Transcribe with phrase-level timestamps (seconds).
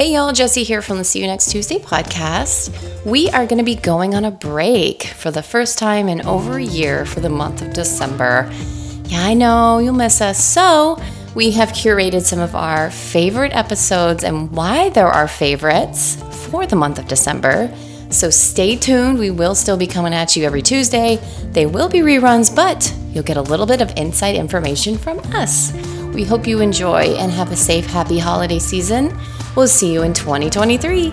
[0.00, 3.04] Hey y'all, Jesse here from the See You Next Tuesday podcast.
[3.04, 6.56] We are going to be going on a break for the first time in over
[6.56, 8.50] a year for the month of December.
[9.08, 10.42] Yeah, I know you'll miss us.
[10.42, 10.98] So,
[11.34, 16.76] we have curated some of our favorite episodes and why they're our favorites for the
[16.76, 17.70] month of December.
[18.08, 19.18] So, stay tuned.
[19.18, 21.16] We will still be coming at you every Tuesday.
[21.52, 25.74] They will be reruns, but you'll get a little bit of inside information from us.
[26.14, 29.14] We hope you enjoy and have a safe, happy holiday season.
[29.56, 31.12] We'll see you in 2023.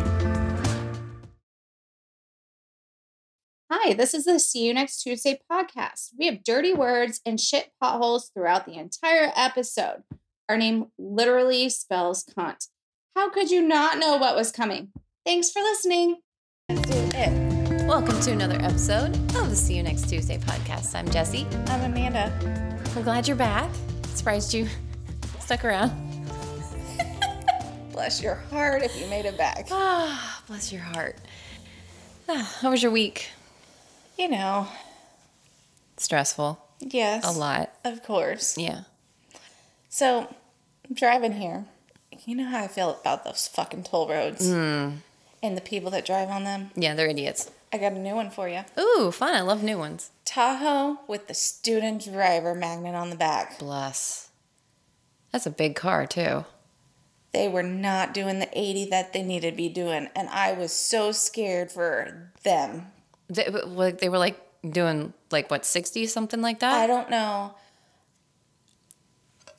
[3.72, 6.10] Hi, this is the See You Next Tuesday podcast.
[6.18, 10.04] We have dirty words and shit potholes throughout the entire episode.
[10.48, 12.68] Our name literally spells cunt.
[13.16, 14.92] How could you not know what was coming?
[15.26, 16.18] Thanks for listening.
[17.88, 20.94] Welcome to another episode of the See You Next Tuesday podcast.
[20.94, 21.48] I'm Jesse.
[21.68, 22.32] I'm Amanda.
[22.96, 23.70] We're glad you're back.
[24.14, 24.68] Surprised you
[25.40, 26.07] stuck around.
[27.98, 29.66] Bless your heart if you made it back.
[29.72, 31.16] Ah, bless your heart.
[32.30, 33.32] Ah, how was your week?
[34.20, 34.68] You know,
[35.98, 36.60] Stressful.
[36.80, 37.26] yes.
[37.26, 37.72] A lot.
[37.84, 38.56] Of course.
[38.56, 38.82] Yeah.
[39.90, 40.32] So,
[40.88, 41.66] I'm driving here.
[42.24, 44.98] You know how I feel about those fucking toll roads Hmm.
[45.42, 46.70] and the people that drive on them?
[46.76, 47.50] Yeah, they're idiots.
[47.74, 48.62] I got a new one for you.
[48.80, 49.34] Ooh, fun.
[49.34, 50.12] I love new ones.
[50.24, 53.58] Tahoe with the student driver magnet on the back.
[53.58, 54.30] Bless.
[55.32, 56.46] That's a big car, too.
[57.34, 60.72] They were not doing the 80 that they needed to be doing, and I was
[60.72, 62.88] so scared for them.
[63.30, 66.74] They, like, they were like doing like what, 60, something like that?
[66.74, 67.54] I don't know.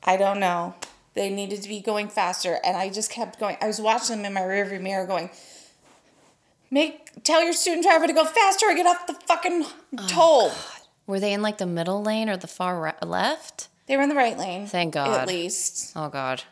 [0.02, 0.74] I don't know.
[1.14, 3.56] They needed to be going faster, and I just kept going.
[3.60, 5.30] I was watching them in my rearview mirror, going,
[6.70, 9.66] "Make tell your student driver to go faster or get off the fucking
[9.98, 10.52] oh, toll."
[11.08, 13.68] Were they in like the middle lane or the far right, left?
[13.86, 14.66] They were in the right lane.
[14.66, 15.22] Thank God.
[15.22, 15.92] At least.
[15.96, 16.44] Oh God.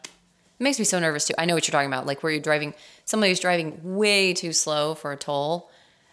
[0.59, 1.35] It makes me so nervous too.
[1.39, 2.07] I know what you're talking about.
[2.07, 5.71] Like where you're driving, somebody who's driving way too slow for a toll,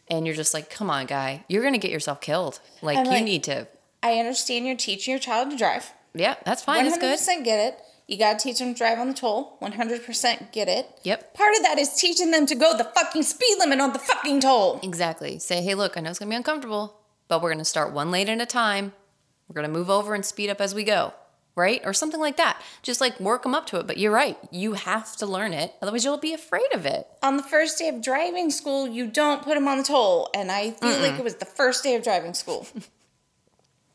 [0.09, 2.59] and you're just like, come on, guy, you're gonna get yourself killed.
[2.81, 3.67] Like I'm you like- need to.
[4.01, 5.91] I understand you're teaching your child to drive.
[6.13, 6.84] Yeah, that's fine.
[6.84, 7.17] That's good.
[7.17, 7.79] 100% get it.
[8.06, 9.57] You got to teach them to drive on the toll.
[9.62, 10.88] 100% get it.
[11.03, 11.34] Yep.
[11.34, 14.41] Part of that is teaching them to go the fucking speed limit on the fucking
[14.41, 14.81] toll.
[14.84, 15.40] Exactly.
[15.40, 18.28] Say, hey, look, I know it's gonna be uncomfortable, but we're gonna start one lane
[18.28, 18.91] at a time.
[19.47, 21.13] We're gonna move over and speed up as we go,
[21.56, 21.81] right?
[21.84, 22.62] Or something like that.
[22.81, 23.88] Just like work them up to it.
[23.88, 24.38] But you're right.
[24.52, 27.08] You have to learn it, otherwise you'll be afraid of it.
[27.22, 30.30] On the first day of driving school, you don't put them on the toll.
[30.34, 32.68] And I feel like it was the first day of driving school.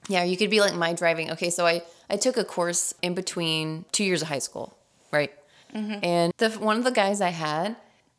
[0.08, 1.30] Yeah, you could be like my driving.
[1.32, 4.76] Okay, so I I took a course in between two years of high school,
[5.12, 5.32] right?
[5.74, 5.98] Mm-hmm.
[6.02, 7.76] And the one of the guys I had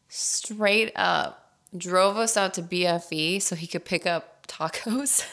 [0.08, 5.28] straight up drove us out to BFE so he could pick up tacos.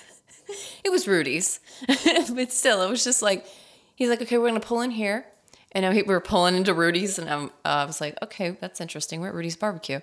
[0.84, 1.60] it was Rudy's,
[2.34, 3.46] but still, it was just like
[3.96, 5.26] he's like, okay, we're gonna pull in here,
[5.72, 9.20] and we were pulling into Rudy's, and I'm, uh, I was like, okay, that's interesting.
[9.20, 9.98] We're at Rudy's barbecue.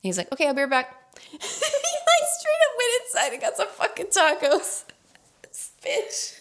[0.00, 1.16] He's like, okay, I'll be right back.
[1.30, 4.84] he like straight up went inside and got some fucking tacos
[5.84, 6.40] bitch.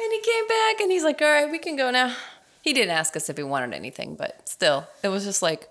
[0.00, 2.14] And he came back and he's like, all right, we can go now.
[2.62, 5.68] He didn't ask us if he wanted anything, but still, it was just like,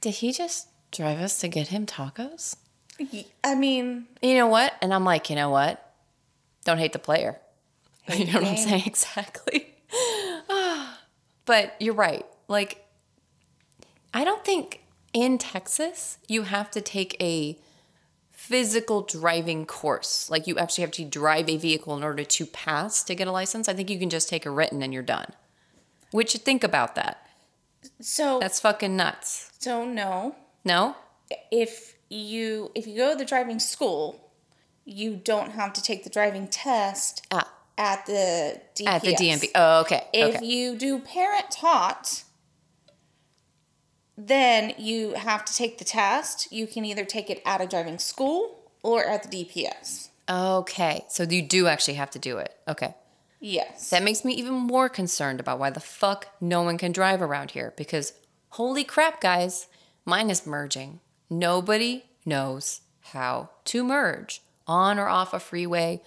[0.00, 2.56] did he just drive us to get him tacos?
[3.42, 4.74] I mean, You know what?
[4.82, 5.92] And I'm like, you know what?
[6.64, 7.40] Don't hate the player.
[8.14, 8.82] you know what I'm saying?
[8.86, 9.74] Exactly.
[11.44, 12.26] but you're right.
[12.48, 12.84] Like,
[14.14, 14.80] I don't think
[15.12, 17.58] in Texas you have to take a
[18.30, 20.30] physical driving course.
[20.30, 23.32] Like, you actually have to drive a vehicle in order to pass to get a
[23.32, 23.68] license.
[23.68, 25.32] I think you can just take a written and you're done.
[26.10, 27.26] Which, you think about that.
[28.00, 29.50] so That's fucking nuts.
[29.58, 30.34] so no.
[30.64, 30.96] No?
[31.52, 34.32] If you if you go to the driving school,
[34.84, 37.48] you don't have to take the driving test Ah,
[37.80, 38.86] at the DPS.
[38.86, 39.50] at the DMV.
[39.54, 40.06] Oh, okay.
[40.12, 40.46] If okay.
[40.46, 42.24] you do parent taught,
[44.18, 46.52] then you have to take the test.
[46.52, 50.10] You can either take it at a driving school or at the DPS.
[50.28, 51.06] Okay.
[51.08, 52.54] So you do actually have to do it.
[52.68, 52.94] Okay.
[53.40, 53.88] Yes.
[53.88, 57.52] That makes me even more concerned about why the fuck no one can drive around
[57.52, 58.12] here because
[58.50, 59.68] holy crap, guys,
[60.04, 61.00] mine is merging.
[61.30, 66.02] Nobody knows how to merge on or off a freeway.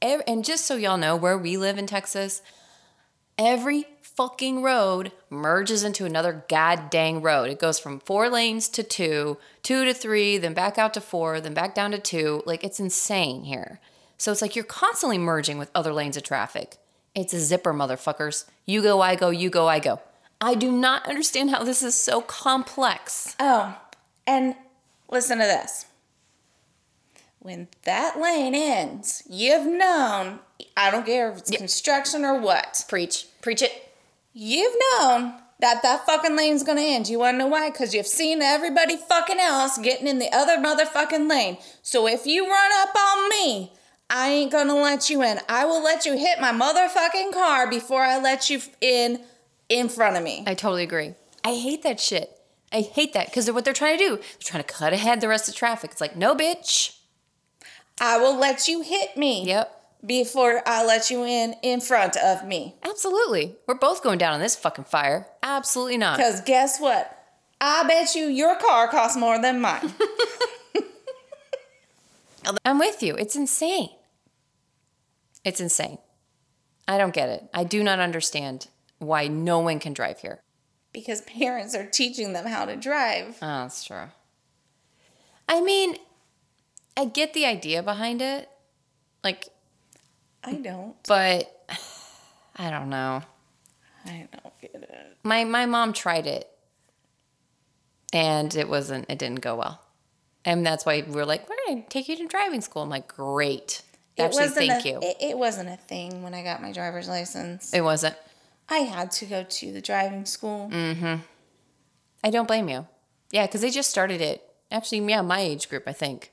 [0.00, 2.42] And just so y'all know, where we live in Texas,
[3.36, 7.50] every fucking road merges into another god dang road.
[7.50, 11.40] It goes from four lanes to two, two to three, then back out to four,
[11.40, 12.42] then back down to two.
[12.44, 13.80] Like it's insane here.
[14.16, 16.78] So it's like you're constantly merging with other lanes of traffic.
[17.14, 18.44] It's a zipper, motherfuckers.
[18.66, 20.00] You go, I go, you go, I go.
[20.40, 23.36] I do not understand how this is so complex.
[23.38, 23.76] Oh,
[24.26, 24.56] and
[25.08, 25.86] listen to this.
[27.48, 30.40] When that lane ends, you've known,
[30.76, 33.72] I don't care if it's construction or what, Preach, preach it.
[34.34, 37.08] you've known that that fucking lane's gonna end.
[37.08, 37.70] You wanna know why?
[37.70, 41.56] Because you've seen everybody fucking else getting in the other motherfucking lane.
[41.80, 43.72] So if you run up on me,
[44.10, 45.40] I ain't gonna let you in.
[45.48, 49.22] I will let you hit my motherfucking car before I let you in
[49.70, 50.44] in front of me.
[50.46, 51.14] I totally agree.
[51.42, 52.30] I hate that shit.
[52.70, 55.28] I hate that because what they're trying to do, they're trying to cut ahead the
[55.28, 55.92] rest of traffic.
[55.92, 56.96] It's like, no, bitch.
[58.00, 59.44] I will let you hit me.
[59.44, 59.74] Yep.
[60.06, 62.76] Before I let you in in front of me.
[62.84, 63.56] Absolutely.
[63.66, 65.26] We're both going down in this fucking fire.
[65.42, 66.16] Absolutely not.
[66.18, 67.14] Because guess what?
[67.60, 69.92] I bet you your car costs more than mine.
[72.64, 73.14] I'm with you.
[73.16, 73.90] It's insane.
[75.44, 75.98] It's insane.
[76.86, 77.44] I don't get it.
[77.52, 78.68] I do not understand
[78.98, 80.42] why no one can drive here.
[80.92, 83.36] because parents are teaching them how to drive.
[83.42, 84.08] Oh, that's true.
[85.48, 85.96] I mean,
[86.98, 88.50] I get the idea behind it.
[89.22, 89.48] Like,
[90.42, 90.96] I don't.
[91.06, 91.64] but
[92.56, 93.22] I don't know.
[94.04, 95.16] I don't get it.
[95.22, 96.50] My my mom tried it
[98.12, 99.80] and it wasn't it didn't go well.
[100.44, 102.82] And that's why we're like, we're gonna take you to driving school.
[102.82, 103.82] I'm like, great.
[104.18, 104.98] Actually, wasn't thank a, you.
[105.00, 107.72] It, it wasn't a thing when I got my driver's license.
[107.72, 108.16] it wasn't.
[108.68, 110.68] I had to go to the driving school.
[110.72, 111.22] Mm-hmm.
[112.24, 112.88] I don't blame you.
[113.30, 114.42] Yeah, because they just started it.
[114.70, 116.32] Actually, yeah, my age group, I think.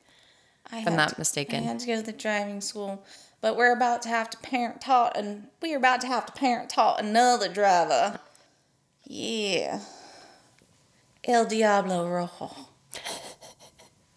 [0.72, 1.64] I I'm not to- mistaken.
[1.64, 3.04] I had to go to the driving school,
[3.42, 6.70] but we're about to have to parent taught, and we're about to have to parent
[6.70, 8.20] taught another driver.
[9.04, 9.82] Yeah.
[11.24, 12.52] El Diablo Rojo.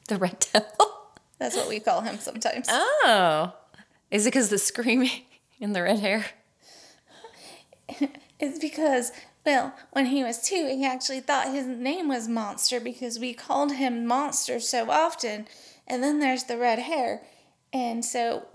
[0.08, 0.92] The Red Devil.
[1.38, 2.66] That's what we call him sometimes.
[2.70, 3.52] Oh.
[4.10, 5.10] Is it because the screaming
[5.60, 6.24] and the red hair?
[8.40, 9.10] It's because,
[9.44, 13.72] well, when he was two, he actually thought his name was Monster because we called
[13.72, 15.48] him Monster so often.
[15.88, 17.22] And then there's the red hair.
[17.72, 18.46] And so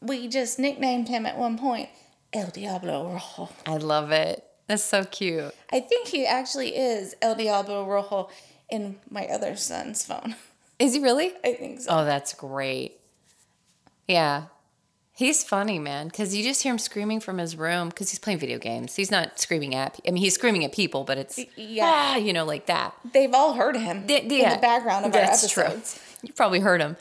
[0.00, 1.88] we just nicknamed him at one point
[2.32, 3.50] El Diablo Rojo.
[3.66, 4.44] I love it.
[4.66, 5.52] That's so cute.
[5.72, 8.28] I think he actually is El Diablo Rojo
[8.70, 10.36] in my other son's phone.
[10.78, 11.32] Is he really?
[11.44, 11.90] I think so.
[11.90, 13.00] Oh, that's great.
[14.06, 14.44] Yeah.
[15.12, 18.38] He's funny, man, because you just hear him screaming from his room because he's playing
[18.38, 18.96] video games.
[18.96, 21.84] He's not screaming at, I mean, he's screaming at people, but it's, yeah.
[21.84, 22.94] ah, you know, like that.
[23.12, 24.54] They've all heard him in yeah.
[24.54, 25.82] the background of That's our true.
[26.22, 26.96] You probably heard him.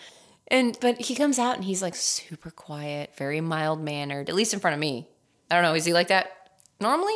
[0.47, 4.53] And, but he comes out and he's like super quiet, very mild mannered, at least
[4.53, 5.07] in front of me.
[5.51, 5.75] I don't know.
[5.75, 6.31] Is he like that
[6.79, 7.15] normally?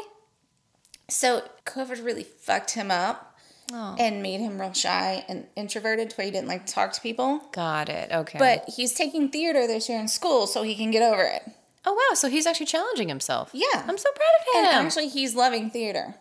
[1.09, 3.29] So COVID really fucked him up
[3.71, 3.95] Oh.
[3.97, 7.01] and made him real shy and introverted to where he didn't like to talk to
[7.01, 7.39] people.
[7.53, 8.11] Got it.
[8.11, 8.37] Okay.
[8.37, 11.43] But he's taking theater this year in school so he can get over it.
[11.85, 12.13] oh, wow.
[12.15, 13.49] So he's actually challenging himself.
[13.53, 13.83] Yeah.
[13.87, 14.85] I'm so proud of him.
[14.85, 16.15] actually, he's loving theater.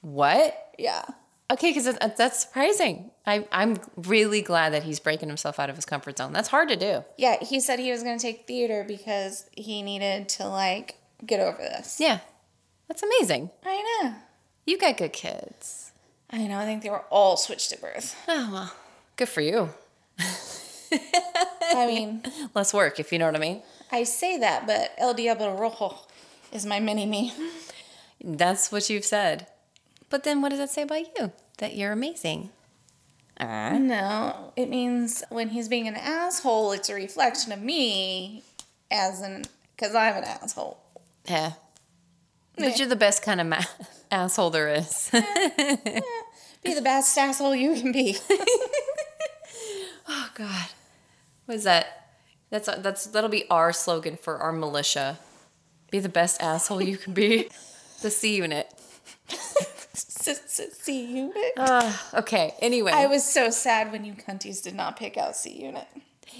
[0.00, 0.72] what?
[0.78, 1.04] Yeah.
[1.50, 3.10] Okay, because that's, that's surprising.
[3.26, 6.32] I, I'm really glad that he's breaking himself out of his comfort zone.
[6.32, 7.04] That's hard to do.
[7.16, 11.40] Yeah, he said he was going to take theater because he needed to, like, get
[11.40, 11.98] over this.
[12.00, 12.20] Yeah,
[12.86, 13.50] that's amazing.
[13.64, 14.14] I know.
[14.66, 15.92] You got good kids.
[16.30, 16.58] I know.
[16.58, 18.14] I think they were all switched at birth.
[18.28, 18.72] Oh, well,
[19.16, 19.70] good for you.
[20.18, 22.22] I mean,
[22.54, 23.62] Less work, if you know what I mean.
[23.90, 25.96] I say that, but El Diablo Rojo
[26.52, 27.32] is my mini me.
[28.22, 29.46] That's what you've said.
[30.10, 31.32] But then what does that say about you?
[31.58, 32.50] That you're amazing.
[33.38, 38.42] Uh, No, it means when he's being an asshole, it's a reflection of me
[38.90, 39.44] as an,
[39.76, 40.78] because I'm an asshole.
[41.28, 41.52] yeah.
[42.56, 43.62] But you're the best kind of ma-
[44.10, 45.10] asshole there is.
[45.12, 48.16] Be the best asshole you can be.
[50.08, 50.66] oh, God.
[51.46, 52.08] What is that?
[52.50, 55.18] That's, that's, that'll be our slogan for our militia.
[55.92, 57.48] Be the best asshole you can be.
[58.00, 58.72] The C unit.
[60.34, 61.52] C unit.
[61.56, 62.92] Uh, okay, anyway.
[62.92, 65.86] I was so sad when you cunties did not pick out C unit.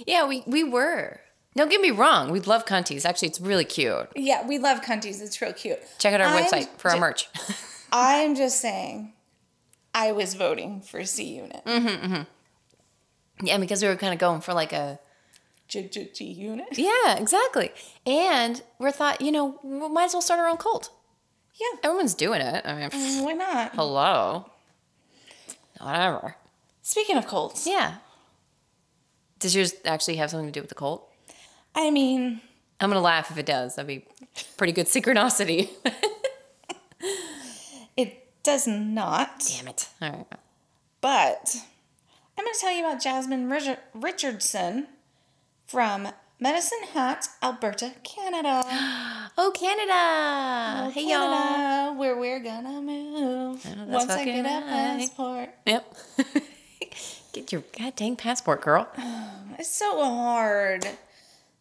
[0.07, 1.21] Yeah, we, we were.
[1.55, 2.31] Don't get me wrong.
[2.31, 3.05] We love cunties.
[3.05, 4.07] Actually, it's really cute.
[4.15, 5.21] Yeah, we love cunties.
[5.21, 5.79] It's real cute.
[5.97, 7.29] Check out our I'm website for our ju- merch.
[7.91, 9.13] I'm just saying,
[9.93, 11.61] I was voting for C unit.
[11.65, 12.21] Mm-hmm.
[13.45, 14.99] yeah, because we were kind of going for like a.
[15.67, 16.77] G G G unit.
[16.77, 17.71] Yeah, exactly.
[18.05, 20.89] And we thought, you know, we might as well start our own cult.
[21.59, 21.79] Yeah.
[21.83, 22.65] Everyone's doing it.
[22.65, 23.71] I mean, pff, Why not?
[23.75, 24.49] hello.
[25.79, 26.35] Whatever.
[26.81, 27.95] Speaking of cults, Yeah.
[29.39, 31.07] Does yours actually have something to do with the cult?
[31.73, 32.41] I mean,
[32.81, 33.75] I'm going to laugh if it does.
[33.75, 34.05] That'd be
[34.57, 35.69] pretty good synchronicity.
[37.95, 39.41] it does not.
[39.47, 39.87] Damn it.
[40.01, 40.25] All right.
[41.01, 41.55] But
[42.37, 44.87] I'm going to tell you about Jasmine Richard- Richardson
[45.67, 46.09] from
[46.41, 48.63] Medicine Hat, Alberta, Canada.
[49.41, 50.87] Oh, Canada.
[50.87, 51.95] Oh, hey, y'all.
[51.95, 54.63] Where we're gonna move oh, that's once I get a right.
[54.65, 55.49] passport.
[55.65, 55.95] Yep.
[57.33, 58.89] Get your god dang passport, girl.
[59.57, 60.85] It's so hard.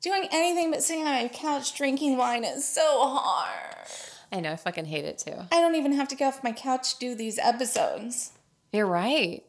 [0.01, 3.87] Doing anything but sitting on my couch drinking wine is so hard.
[4.33, 4.53] I know.
[4.53, 5.35] I fucking hate it too.
[5.53, 8.33] I don't even have to get off my couch to do these episodes.
[8.73, 9.45] You're right.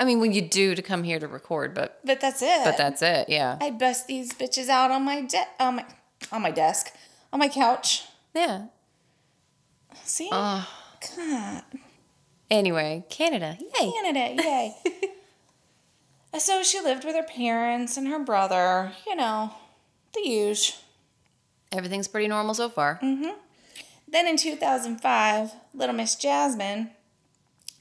[0.00, 2.64] I mean, when you do to come here to record, but But that's it.
[2.64, 3.28] but that's it.
[3.28, 3.58] Yeah.
[3.60, 5.84] I bust these bitches out on my de- on my
[6.30, 6.92] on my desk,
[7.32, 8.04] on my couch.
[8.34, 8.66] Yeah.
[10.04, 10.28] See?
[10.32, 10.68] Oh.
[11.16, 11.62] God.
[12.50, 13.58] Anyway, Canada.
[13.60, 13.92] Yay.
[13.92, 14.74] Canada, yay.
[16.38, 19.52] so she lived with her parents and her brother, you know,
[20.14, 20.76] the huge.
[21.72, 22.98] Everything's pretty normal so far.
[23.02, 23.30] Mm-hmm.
[24.10, 26.90] Then in 2005, little Miss Jasmine,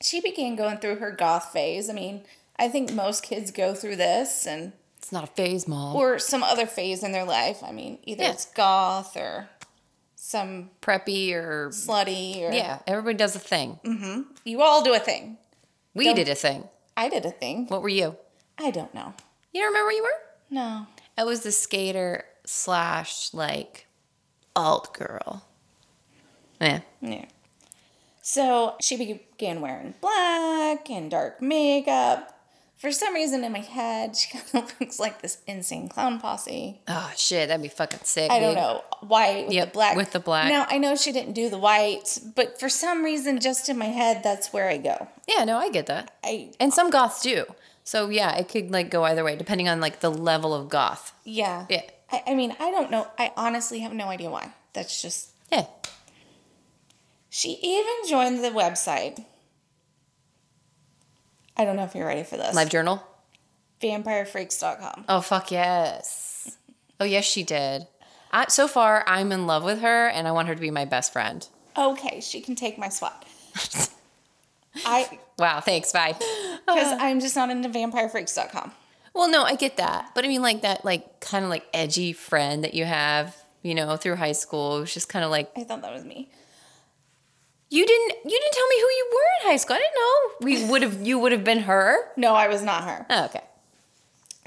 [0.01, 1.89] she began going through her goth phase.
[1.89, 2.23] I mean,
[2.57, 5.95] I think most kids go through this and It's not a phase, mom.
[5.95, 7.63] or some other phase in their life.
[7.63, 8.31] I mean, either Yeah.
[8.31, 9.49] it's goth or
[10.15, 13.79] some Preppy or slutty or yeah, everybody does a thing.
[13.85, 14.21] Mm-hmm.
[14.43, 15.37] You all do a thing.
[15.93, 16.67] We Don't- did a thing.
[16.95, 17.67] I did a thing.
[17.67, 18.15] What were you?
[18.57, 19.13] I don't know.
[19.53, 20.21] You don't remember what you were?
[20.49, 20.87] No.
[21.17, 23.85] I was the skater slash like
[24.55, 25.43] alt girl.
[26.59, 26.81] Yeah.
[27.01, 27.25] Yeah.
[28.29, 32.33] So she began wearing black and dark makeup.
[32.75, 36.81] For some reason in my head, she kind of looks like this insane clown posse.
[36.89, 38.29] Oh shit, that'd be fucking sick.
[38.29, 38.83] I don't know.
[38.99, 39.95] White with Yep, the black.
[39.95, 40.49] with the black.
[40.49, 43.85] Now, I know she didn't do the white, but for some reason, just in my
[43.85, 45.07] head, that's where I go.
[45.25, 46.11] Yeah, no, I get that.
[46.21, 47.45] I, And some goths do.
[47.85, 51.13] So yeah, it could like go either way depending on like the level of goth.
[51.23, 51.65] yeah.
[51.69, 51.83] Yeah.
[52.11, 53.07] I, I mean, I don't know.
[53.17, 54.51] I honestly have no idea why.
[54.73, 55.29] That's just.
[55.49, 55.65] Yeah.
[57.37, 59.23] She even joined the website.
[61.55, 62.55] I don't know if you're ready for this.
[62.55, 63.05] Live journal.
[63.79, 65.05] VampireFreaks.com.
[65.07, 66.57] Oh fuck yes.
[66.99, 67.85] Oh yes, she did.
[68.31, 70.85] I, so far, I'm in love with her, and I want her to be my
[70.85, 71.47] best friend.
[71.77, 73.23] Okay, she can take my spot.
[74.83, 75.91] I Wow, thanks.
[75.91, 76.13] Bye.
[76.65, 78.71] because I'm just not into VampireFreaks.com.
[79.13, 82.13] Well, no, I get that, but I mean, like that, like kind of like edgy
[82.13, 84.81] friend that you have, you know, through high school.
[84.81, 86.31] It's just kind of like I thought that was me.
[87.69, 89.75] You didn't, you didn't tell me who you were in high school.
[89.75, 92.11] I didn't know we would have, you would have been her.
[92.15, 93.05] No, I was not her.
[93.09, 93.41] Oh, okay.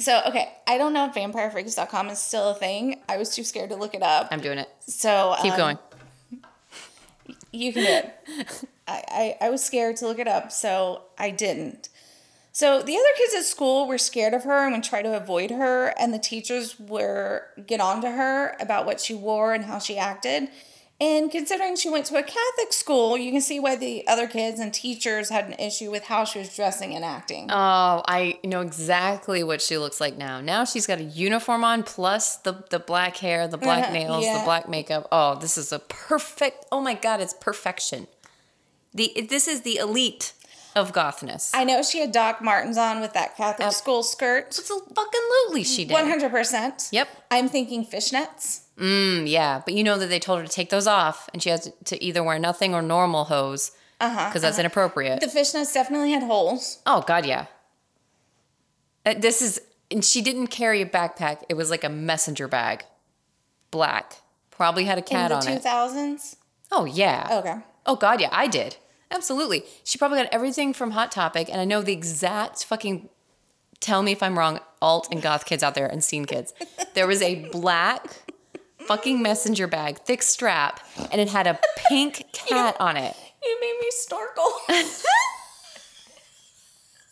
[0.01, 3.01] So okay, I don't know if VampireFreaks.com is still a thing.
[3.07, 4.29] I was too scared to look it up.
[4.31, 4.69] I'm doing it.
[4.81, 5.79] So Keep um, going.
[7.53, 8.65] You can do it.
[8.89, 11.91] I, I, I was scared to look it up, so I didn't.
[12.53, 15.51] So the other kids at school were scared of her and would try to avoid
[15.51, 19.79] her, and the teachers were get on to her about what she wore and how
[19.79, 20.49] she acted.
[21.03, 24.61] And considering she went to a Catholic school, you can see why the other kids
[24.61, 27.47] and teachers had an issue with how she was dressing and acting.
[27.51, 30.43] Oh, I know exactly what she looks like now.
[30.43, 34.25] Now she's got a uniform on, plus the the black hair, the black Uh-huh, nails,
[34.27, 34.39] yeah.
[34.41, 35.09] the black makeup.
[35.11, 36.67] Oh, this is a perfect.
[36.71, 38.07] Oh my god, it's perfection.
[38.93, 40.35] The this is the elite
[40.77, 41.51] of gothness.
[41.55, 44.49] I know she had Doc Martens on with that Catholic school skirt.
[44.49, 45.95] Absolutely, fucking lootly she did.
[45.95, 46.89] One hundred percent.
[46.93, 47.09] Yep.
[47.31, 48.65] I'm thinking fishnets.
[48.81, 51.51] Mm, yeah, but you know that they told her to take those off, and she
[51.51, 54.39] has to either wear nothing or normal hose, because Uh huh.
[54.41, 55.21] that's inappropriate.
[55.21, 56.79] The fishnets definitely had holes.
[56.87, 57.47] oh God, yeah.
[59.05, 59.61] Uh, This is,
[59.91, 61.43] and she didn't carry a backpack.
[61.49, 62.85] It was like a messenger bag,
[63.71, 64.17] black.
[64.51, 65.63] Probably had a cat in on the it.
[65.63, 66.37] 2000s.
[66.73, 67.29] Oh yeah.
[67.31, 67.57] Okay.
[67.87, 68.77] Oh God, yeah, I did.
[69.11, 69.65] Absolutely.
[69.85, 73.09] She probably got everything from Hot Topic, and I know the exact fucking.
[73.81, 76.53] Tell me if I'm wrong, alt and goth kids out there and scene kids.
[76.95, 78.05] There was a black
[78.87, 81.59] fucking messenger bag, thick strap, and it had a
[81.89, 83.17] pink cat on it.
[83.45, 84.45] You made me snorkel.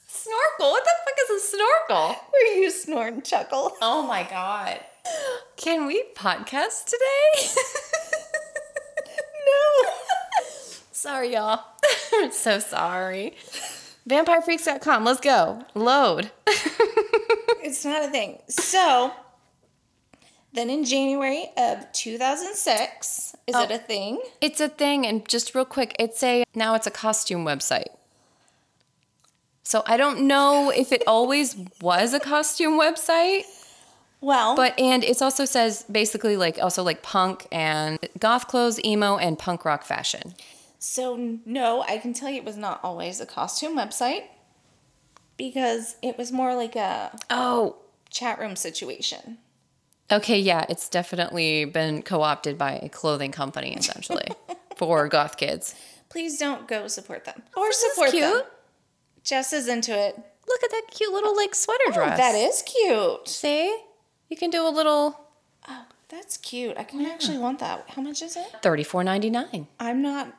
[0.07, 0.71] Snorkel?
[0.73, 2.09] What the fuck is a snorkel?
[2.33, 3.73] Were you snort and chuckle?
[3.81, 4.81] Oh my god.
[5.57, 7.49] Can we podcast today?
[9.49, 9.91] No.
[10.93, 11.65] sorry, y'all.
[12.31, 13.35] so sorry.
[14.07, 15.05] VampireFreaks.com.
[15.05, 15.63] Let's go.
[15.75, 16.31] Load.
[17.63, 18.41] it's not a thing.
[18.51, 19.13] So,
[20.53, 23.63] then in January of 2006, is Oh.
[23.63, 24.21] it a thing?
[24.41, 27.89] It's a thing, and just real quick, it's a now it's a costume website.
[29.63, 33.43] So I don't know if it always was a costume website,
[34.23, 39.17] Well, but and it also says basically like also like punk and goth clothes, emo,
[39.19, 40.35] and punk rock fashion.
[40.79, 44.25] so no, I can tell you it was not always a costume website
[45.37, 47.77] because it was more like a Oh,
[48.11, 49.39] chat room situation.
[50.11, 54.27] Okay, yeah, it's definitely been co-opted by a clothing company essentially
[54.77, 55.75] for goth kids.
[56.09, 58.33] Please don't go support them or This is support them.
[58.33, 58.47] cute.
[59.25, 60.15] Jess is into it.
[60.49, 62.15] Look at that cute little like sweater oh, dress.
[62.15, 63.29] Oh, that is cute.
[63.29, 63.67] See,
[64.29, 65.21] you can do a little
[65.69, 66.77] Oh, that's cute.
[66.79, 67.85] I can actually want that.
[67.91, 68.47] How much is it?
[68.63, 69.67] thirty-four ninety-nine.
[69.79, 70.35] I'm not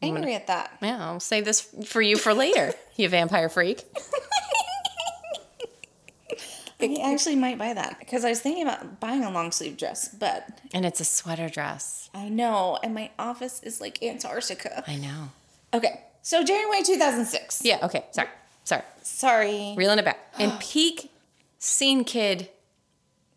[0.00, 0.70] angry at that.
[0.80, 3.82] Yeah, I'll save this for you for later, you vampire freak.
[6.80, 10.08] I actually might buy that because I was thinking about buying a long sleeve dress,
[10.08, 12.08] but And it's a sweater dress.
[12.14, 14.84] I know, and my office is like Antarctica.
[14.86, 15.30] I know.
[15.74, 17.62] Okay, so January 2006.
[17.64, 18.04] Yeah, okay.
[18.12, 18.28] Sorry.
[18.64, 18.82] Sorry.
[19.02, 19.74] Sorry.
[19.76, 20.18] Reeling it back.
[20.38, 21.10] In peak
[21.58, 22.48] scene kid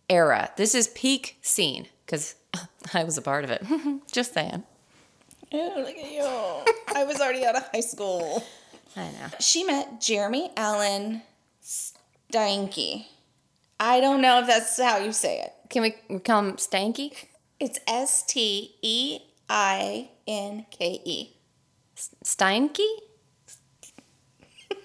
[0.10, 0.52] era.
[0.58, 2.36] This is peak scene because
[2.94, 3.66] I was a part of it.
[4.12, 4.64] Just saying.
[5.54, 6.24] Oh, look at you.
[6.96, 8.44] I was already out of high school.
[8.96, 9.28] I know.
[9.40, 11.22] She met Jeremy Allen
[11.64, 13.06] Steinke.
[13.82, 15.54] I don't know if that's how you say it.
[15.70, 15.96] Can we
[16.40, 17.12] him Stanky?
[17.60, 19.20] It's S T E
[19.50, 21.36] I N K E.
[22.24, 22.80] Steinke?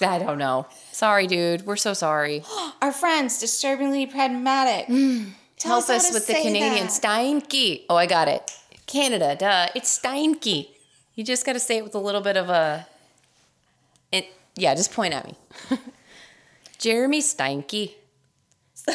[0.00, 0.66] I don't know.
[0.92, 1.64] Sorry, dude.
[1.64, 2.44] We're so sorry.
[2.82, 4.88] Our friends, disturbingly pragmatic.
[4.88, 5.24] Tell Hmm.
[5.62, 6.90] Help how us to with the say Canadian that.
[6.90, 7.84] Steinke.
[7.88, 8.50] Oh, I got it.
[8.86, 9.68] Canada, duh.
[9.74, 10.68] It's Steinke.
[11.14, 12.86] You just got to say it with a little bit of a.
[14.12, 15.34] It, yeah, just point at me.
[16.78, 17.92] Jeremy Steinke.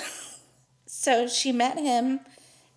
[0.86, 2.20] So she met him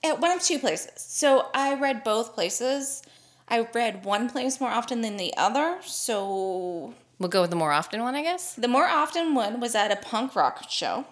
[0.04, 0.92] at one of two places.
[0.96, 3.02] So I read both places.
[3.48, 5.78] I read one place more often than the other.
[5.82, 8.54] So We'll go with the more often one, I guess.
[8.54, 11.04] the more often one was at a punk rock show.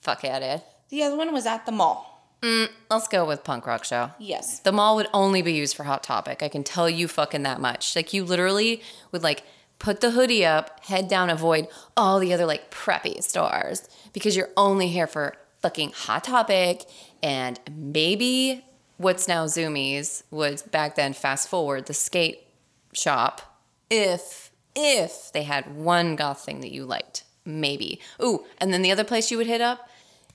[0.00, 0.62] Fuck yeah, Ed.
[0.90, 2.06] The other one was at the mall.
[2.42, 4.10] Mm, let's go with punk rock show.
[4.18, 4.60] Yes.
[4.60, 6.42] The mall would only be used for Hot Topic.
[6.42, 7.94] I can tell you fucking that much.
[7.94, 9.44] Like you literally would like
[9.78, 14.50] put the hoodie up, head down, avoid all the other like preppy stores because you're
[14.56, 16.84] only here for fucking Hot Topic
[17.22, 18.64] and maybe
[18.96, 21.12] what's now Zumiez was back then.
[21.12, 22.46] Fast forward the skate
[22.92, 23.60] shop.
[23.90, 28.00] If if they had one goth thing that you liked, maybe.
[28.22, 29.88] Ooh, and then the other place you would hit up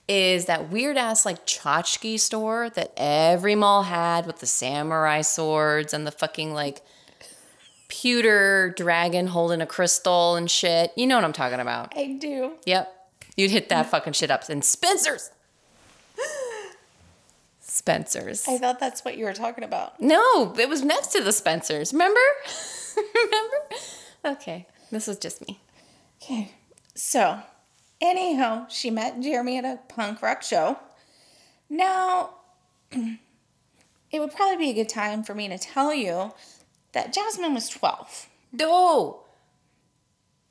[0.08, 5.92] is that weird ass like tchotchke store that every mall had with the samurai swords
[5.92, 6.82] and the fucking like
[7.88, 10.92] pewter dragon holding a crystal and shit.
[10.96, 11.92] You know what I'm talking about.
[11.96, 12.52] I do.
[12.66, 12.92] Yep.
[13.36, 14.48] You'd hit that fucking shit up.
[14.48, 15.30] And Spencer's.
[17.60, 18.48] Spencer's.
[18.48, 20.00] I thought that's what you were talking about.
[20.00, 21.92] No, it was next to the Spencer's.
[21.92, 22.18] Remember?
[23.14, 23.56] Remember?
[24.24, 24.66] Okay.
[24.90, 25.60] This was just me.
[26.22, 26.52] Okay.
[26.94, 27.40] So,
[28.00, 30.78] anyhow, she met Jeremy at a punk rock show.
[31.68, 32.30] Now,
[32.90, 36.32] it would probably be a good time for me to tell you
[36.92, 38.28] that Jasmine was 12.
[38.52, 39.25] No.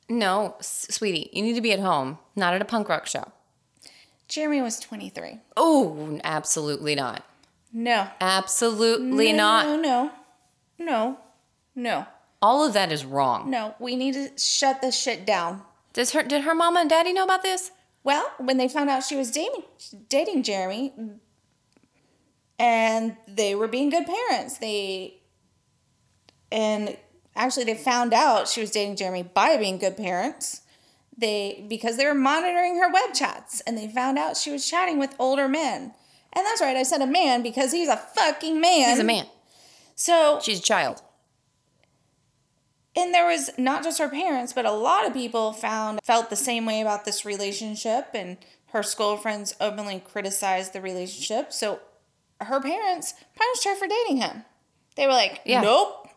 [0.08, 3.32] No, sweetie, you need to be at home, not at a punk rock show.
[4.28, 5.40] Jeremy was 23.
[5.58, 7.24] Oh, absolutely not.
[7.74, 8.08] No.
[8.22, 9.66] Absolutely no, not.
[9.66, 10.12] No, no,
[10.78, 11.18] no,
[11.76, 12.06] no,
[12.42, 13.50] All of that is wrong.
[13.50, 13.76] no.
[13.80, 15.62] We need to shut this shit down.
[15.94, 17.72] Does her did her mama and daddy know about this?
[18.04, 19.64] Well, when they found out she was dating
[20.10, 20.94] dating Jeremy,
[22.60, 25.22] and they were being good parents, they
[26.52, 26.98] and
[27.36, 30.62] actually they found out she was dating Jeremy by being good parents.
[31.18, 35.00] They because they were monitoring her web chats, and they found out she was chatting
[35.00, 35.94] with older men.
[36.34, 38.90] And that's right, I said a man because he's a fucking man.
[38.90, 39.26] He's a man.
[39.96, 41.02] So She's a child.
[42.98, 46.36] and there was not just her parents but a lot of people found felt the
[46.36, 51.80] same way about this relationship and her school friends openly criticized the relationship so
[52.42, 54.44] her parents punished her for dating him
[54.98, 55.62] they were like Yeah.
[55.62, 56.10] nope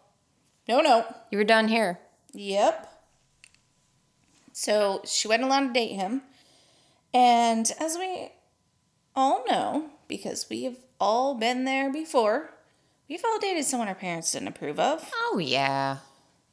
[0.69, 1.99] no no You were done here.
[2.33, 2.85] yep
[4.53, 6.23] so she wasn't allowed to date him
[7.15, 8.31] and as we
[9.15, 12.51] all know because we have all been there before
[13.09, 15.99] we've all dated someone our parents didn't approve of Oh yeah.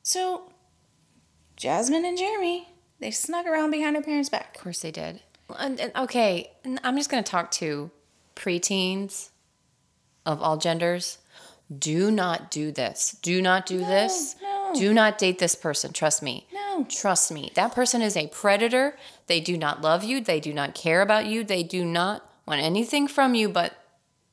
[0.04, 0.52] so,
[1.58, 2.68] Jasmine and Jeremy,
[3.00, 4.56] they snuck around behind their parents' back.
[4.58, 5.22] Of course they did.
[5.58, 6.52] And, and okay,
[6.84, 7.92] I'm just gonna talk to
[8.36, 9.30] preteens
[10.26, 11.18] of all genders.
[11.80, 13.18] Do not do this.
[13.22, 14.36] Do not do this.
[14.42, 14.72] no.
[14.76, 15.94] Do not date this person.
[15.94, 16.48] Trust me.
[16.54, 16.86] No.
[16.90, 17.52] Trust me.
[17.56, 18.96] That person is a predator.
[19.28, 20.22] They do not love you.
[20.22, 21.44] They do not care about you.
[21.44, 23.74] They do not want anything from you but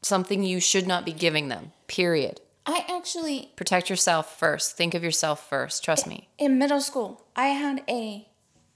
[0.03, 1.73] something you should not be giving them.
[1.87, 2.41] Period.
[2.67, 4.77] I actually, Protect yourself first.
[4.77, 5.83] Think of yourself first.
[5.85, 6.29] Trust me.
[6.39, 8.29] in middle school, I had a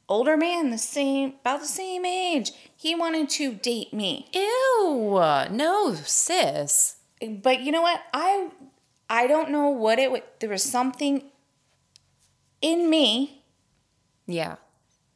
[0.09, 2.53] older man, the same, about the same age.
[2.77, 5.21] He wanted to date me, Ew.
[5.51, 6.96] No, sis.
[7.21, 8.03] But you know what?
[8.13, 8.51] I,
[9.09, 10.11] I don't know what it.
[10.11, 11.25] would There was something
[12.61, 13.43] in me
[14.27, 14.57] Yeah.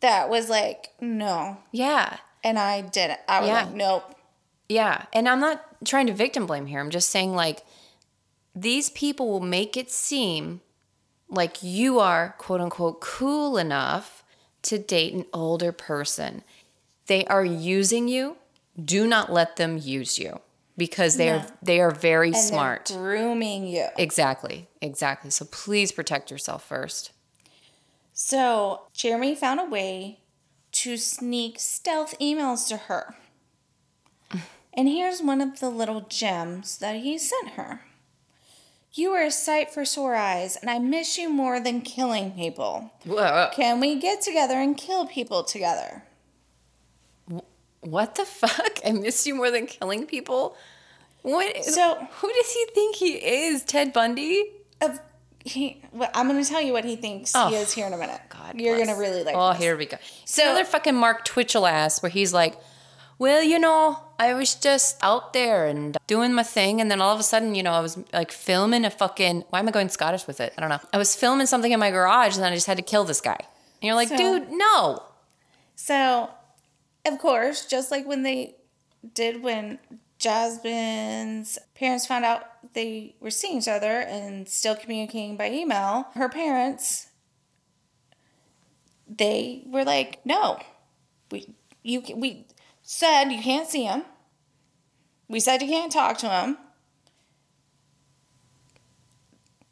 [0.01, 2.19] that was like, no, Yeah.
[2.45, 3.21] and I didn't.
[3.29, 3.65] I was Yeah.
[3.65, 4.15] like, nope.
[4.69, 5.07] Yeah.
[5.13, 6.81] And I'm not trying to victim blame here.
[6.81, 7.65] I'm just saying, like,
[8.55, 10.61] these people will make it seem
[11.29, 14.23] like you are, quote unquote, cool enough
[14.63, 16.43] to date an older person.
[17.07, 18.37] They are using you.
[18.83, 20.41] Do not let them use you
[20.81, 21.37] because they No.
[21.39, 22.87] are they are very And they're smart.
[22.93, 23.87] grooming you.
[23.97, 24.67] Exactly.
[24.81, 25.31] Exactly.
[25.31, 27.13] So please protect yourself first.
[28.15, 30.21] So Jeremy found a way
[30.73, 33.15] to sneak stealth emails to her.
[34.73, 37.83] And here's one of the little gems that he sent her.
[38.93, 42.91] You are a sight for sore eyes, and I miss you more than killing people.
[43.05, 43.51] Whoa.
[43.53, 46.05] Can we get together and kill people together?
[47.81, 48.79] What the fuck?
[48.87, 50.57] I miss you more than killing people?
[51.23, 51.65] What?
[51.65, 53.63] So- who does he think he is?
[53.65, 54.45] Ted Bundy?
[54.81, 55.01] Of
[55.45, 57.95] he, well, I'm going to tell you what he thinks Oh, he is here in
[57.95, 58.21] a minute.
[58.23, 59.35] Oh, God, you're going to really like.
[59.37, 59.63] Oh, this.
[59.63, 59.97] here we go.
[60.27, 62.59] So- So another fucking Mark Twitchell ass where he's like,
[63.19, 67.15] "Well, you know, I was just out there and doing my thing, and then all
[67.15, 69.45] of a sudden, you know, I was like filming a fucking.
[69.49, 70.53] Why am I going Scottish with it?
[70.59, 70.81] I don't know.
[70.93, 73.23] I was filming something in my garage, and then I just had to kill this
[73.23, 73.39] guy.
[73.39, 75.03] And you're like, So- dude, no.
[75.75, 76.29] So,
[77.07, 78.57] of course, just like when they
[79.15, 79.79] did when
[80.19, 86.29] Jasmine's parents found out they were seeing each other and still communicating by email, her
[86.29, 87.09] parents
[89.09, 90.61] they were like, "No.
[91.31, 92.47] We you we
[92.83, 94.05] said you can't see him.
[95.29, 96.59] We said you can't talk to him."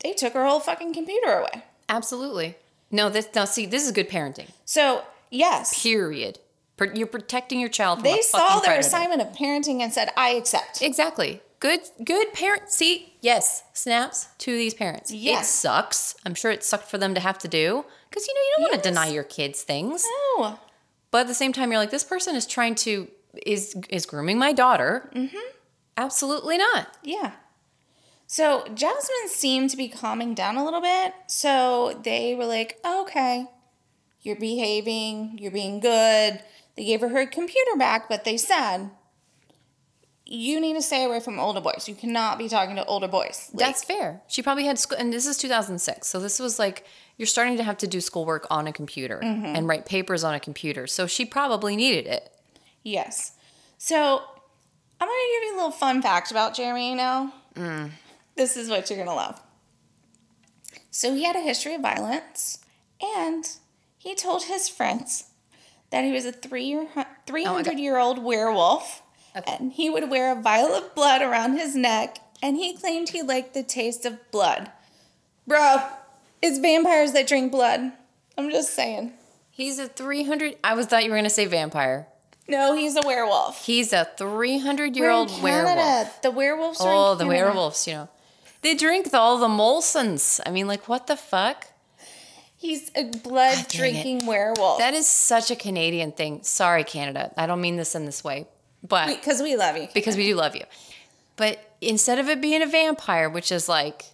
[0.01, 1.65] They took her whole fucking computer away.
[1.89, 2.57] Absolutely.
[2.91, 4.49] No, this now see, this is good parenting.
[4.65, 6.39] So, yes, Period.
[6.95, 8.81] You're protecting your child from they saw their predator.
[8.81, 11.43] assignment of parenting and said, "I accept." Exactly.
[11.61, 15.11] Good good parent see, yes, snaps to these parents.
[15.13, 16.15] It sucks.
[16.25, 17.85] I'm sure it sucked for them to have to do.
[18.09, 20.07] Because you know, you don't want to deny your kids things.
[20.39, 20.59] No.
[21.11, 23.09] But at the same time, you're like, this person is trying to
[23.45, 25.11] is is grooming my daughter.
[25.15, 25.37] Mm-hmm.
[25.97, 26.97] Absolutely not.
[27.03, 27.33] Yeah.
[28.27, 31.15] So Jasmine seemed to be calming down a little bit.
[31.27, 33.47] So they were like, okay,
[34.21, 36.43] you're behaving, you're being good.
[36.79, 38.91] They gave her her computer back, but they said,
[40.25, 41.89] you need to stay away from older boys.
[41.89, 43.51] You cannot be talking to older boys.
[43.53, 44.23] Like, That's fair.
[44.29, 46.07] She probably had school, and this is 2006.
[46.07, 46.87] So this was like
[47.17, 49.45] you're starting to have to do schoolwork on a computer mm-hmm.
[49.45, 50.87] and write papers on a computer.
[50.87, 52.33] So she probably needed it.
[52.85, 53.33] yes.
[53.77, 54.23] So
[55.01, 57.33] I'm going to give you a little fun fact about Jeremy now.
[57.55, 57.91] Mm.
[58.37, 59.41] This is what you're going to love.
[60.93, 62.59] So he had a history of violence,
[63.03, 63.49] and
[63.99, 65.25] he told his friends
[65.91, 66.87] that he was a three year,
[67.27, 69.03] 300 year old werewolf,
[69.37, 69.57] Okay.
[69.59, 73.23] and he would wear a vial of blood around his neck, and he claimed he
[73.23, 74.71] liked the taste of blood.
[75.47, 75.83] Bro,
[76.43, 77.93] it's vampires that drink blood.
[78.37, 79.13] I'm just saying.
[79.51, 80.57] He's a 300.
[80.63, 82.07] I was thought you were gonna say vampire.
[82.47, 83.65] No, he's a werewolf.
[83.67, 86.23] He's a 300 We're year old werewolf.
[86.23, 88.09] The werewolves are Oh, the werewolves, you know.
[88.63, 90.41] They drink all the Molsons.
[90.47, 91.67] I mean, like, what the fuck?
[92.59, 94.79] He's a blood drinking werewolf.
[94.79, 96.43] That is such a Canadian thing.
[96.43, 97.33] Sorry, Canada.
[97.37, 98.47] I don't mean this in this way,
[98.87, 99.89] but Because we love you.
[99.95, 100.65] because we do love you.
[101.37, 104.07] But instead of it being a vampire, which is like,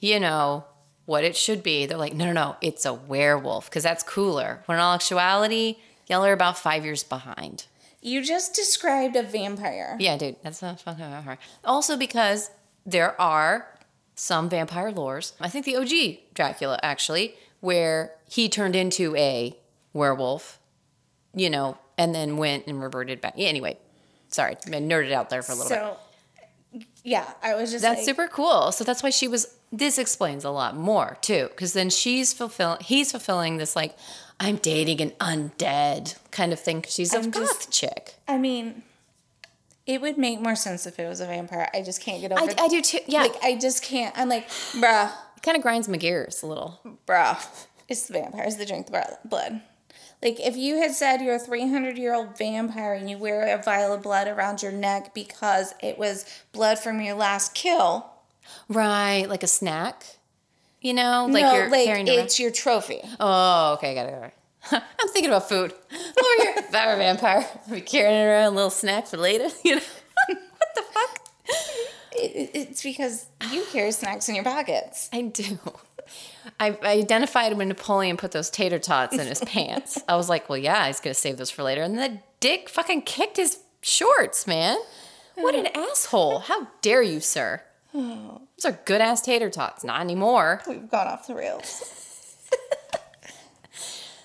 [0.00, 0.64] you know,
[1.06, 4.62] what it should be, they're like, no, no, no, it's a werewolf because that's cooler.
[4.66, 5.76] When in all actuality,
[6.08, 7.66] y'all are about five years behind.
[8.00, 9.96] You just described a vampire.
[10.00, 11.38] Yeah, dude, that's not fucking vampire.
[11.64, 12.50] Also, because
[12.84, 13.68] there are
[14.16, 15.34] some vampire lores.
[15.40, 19.56] I think the OG Dracula, actually, where he turned into a
[19.94, 20.58] werewolf,
[21.34, 23.34] you know, and then went and reverted back.
[23.38, 23.78] Anyway,
[24.28, 25.78] sorry, I nerded out there for a little bit.
[25.78, 25.96] So,
[27.04, 28.72] yeah, I was just That's like, super cool.
[28.72, 29.54] So that's why she was.
[29.70, 32.80] This explains a lot more too, because then she's fulfilling.
[32.82, 33.96] He's fulfilling this like,
[34.40, 36.84] I'm dating an undead kind of thing.
[36.88, 38.14] she's a I'm goth just- chick.
[38.26, 38.82] I mean,
[39.86, 41.68] it would make more sense if it was a vampire.
[41.72, 42.64] I just can't get over I.
[42.64, 42.98] I do too.
[43.06, 44.16] Yeah, Like, I just can't.
[44.18, 45.10] I'm like, bruh,
[45.42, 46.80] kind of grinds my gears a little.
[47.06, 47.38] bruh.
[47.88, 49.60] It's the vampires that drink the blood.
[50.22, 53.60] Like, if you had said you're a 300 year old vampire and you wear a
[53.60, 58.06] vial of blood around your neck because it was blood from your last kill,
[58.68, 60.04] Right, like a snack.
[60.80, 62.18] You know, like no, you're like carrying around.
[62.20, 63.00] it's your trophy.
[63.20, 64.12] Oh, okay, got it.
[64.12, 64.82] Got it.
[65.00, 65.72] I'm thinking about food.
[65.72, 69.16] Over here, if I were a vampire, I'd be carrying around a little snack for
[69.16, 69.48] later.
[69.64, 69.82] You know,
[70.28, 71.18] what the fuck?
[72.16, 75.08] It, it- it's because you carry snacks in your pockets.
[75.12, 75.58] I do.
[76.58, 79.98] I, I identified when Napoleon put those tater tots in his pants.
[80.08, 81.82] I was like, well, yeah, he's gonna save those for later.
[81.82, 84.76] And the dick fucking kicked his shorts, man.
[85.36, 86.40] What an asshole!
[86.40, 87.62] How dare you, sir?
[87.92, 89.84] Those are good ass tater tots.
[89.84, 90.62] Not anymore.
[90.68, 92.48] We've gone off the rails.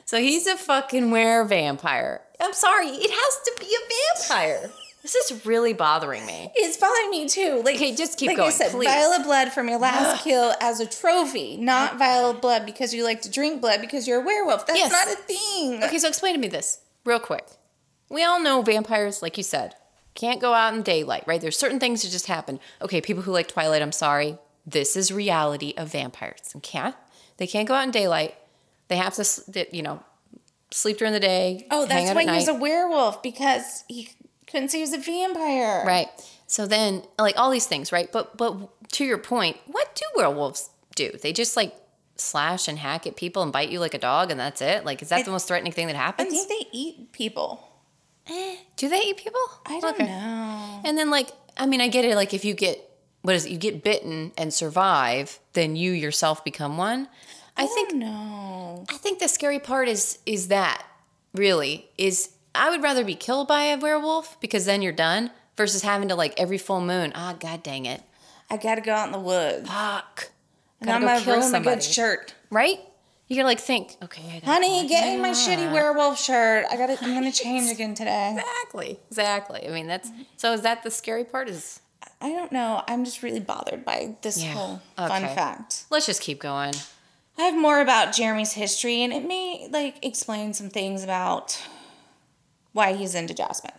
[0.06, 2.21] So he's a fucking were vampire.
[2.39, 4.71] I'm sorry, it has to be a vampire.
[5.13, 6.52] This is really bothering me.
[6.56, 7.62] It's bothering me too.
[7.63, 8.88] Like, Okay, just keep like going, I said, please.
[8.88, 12.93] vial of blood from your last kill as a trophy, not vial of blood because
[12.93, 14.67] you like to drink blood because you're a werewolf.
[14.67, 14.91] That's Yes.
[14.91, 15.84] not a thing.
[15.84, 17.46] Okay, so explain to me this real quick.
[18.10, 19.76] We all know vampires, like you said,
[20.13, 21.39] can't go out in daylight, right?
[21.41, 22.60] There's certain things that just happen.
[22.82, 24.38] Okay, people who like Twilight, I'm sorry.
[24.65, 26.39] This is reality of vampires.
[26.54, 26.96] They can't.
[27.38, 28.36] They can't go out in daylight.
[28.89, 30.04] They have to, you know,
[30.72, 31.65] sleep during the day.
[31.72, 34.10] Oh, that's why at he was a werewolf because he
[34.50, 35.84] couldn't say he was a vampire.
[35.86, 36.08] Right.
[36.48, 38.12] So then, like all these things, right?
[38.12, 41.12] But but to your point, what do werewolves do?
[41.22, 41.76] They just like
[42.16, 44.86] slash and hack at people and bite you like a dog, and that's it.
[44.86, 46.32] Like, is that I- the most threatening thing that I happens?
[46.32, 47.64] think they eat people.
[48.30, 49.40] Eh, do they eat people?
[49.66, 50.06] I don't Okay.
[50.06, 50.82] know.
[50.84, 52.16] And then, like, I mean, I get it.
[52.16, 52.84] Like, if you get
[53.22, 53.52] what is it?
[53.52, 57.10] You get bitten and survive, then you yourself become one.
[57.58, 57.94] I, think.
[57.94, 58.86] no.
[58.90, 60.86] I think the scary part is is that
[61.34, 62.30] really is.
[62.58, 66.15] I would rather be killed by a werewolf because then you're done versus having to
[66.15, 67.12] like every full moon.
[67.15, 68.02] Ah, god dang it.
[68.50, 69.67] I gotta go out in the woods.
[69.70, 70.32] Fuck.
[70.80, 71.76] And Gotta I'm go gonna kill ruin a somebody.
[71.78, 72.34] good shirt.
[72.52, 72.80] Right?
[73.28, 73.96] You gotta like think.
[74.04, 76.65] Okay, I Honey, get me my shitty werewolf shirt.
[76.72, 78.38] I gotta I'm gonna change again today.
[78.38, 79.00] Exactly.
[79.10, 79.67] Exactly.
[79.67, 80.54] I mean, that's so.
[80.54, 81.50] Is that the scary part?
[81.50, 81.82] Is
[82.22, 82.84] I don't know.
[82.88, 84.52] I'm just really bothered by this Yeah.
[84.54, 85.86] whole fun fact.
[85.89, 86.74] let's just keep going.
[87.38, 91.60] I have more about Jeremy's history and it may like explain some things about
[92.78, 93.74] why he's into Jasmine.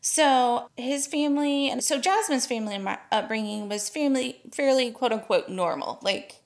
[0.00, 5.48] So his family and so Jasmine's family and my upbringing was family fairly quote unquote
[5.48, 6.36] normal, like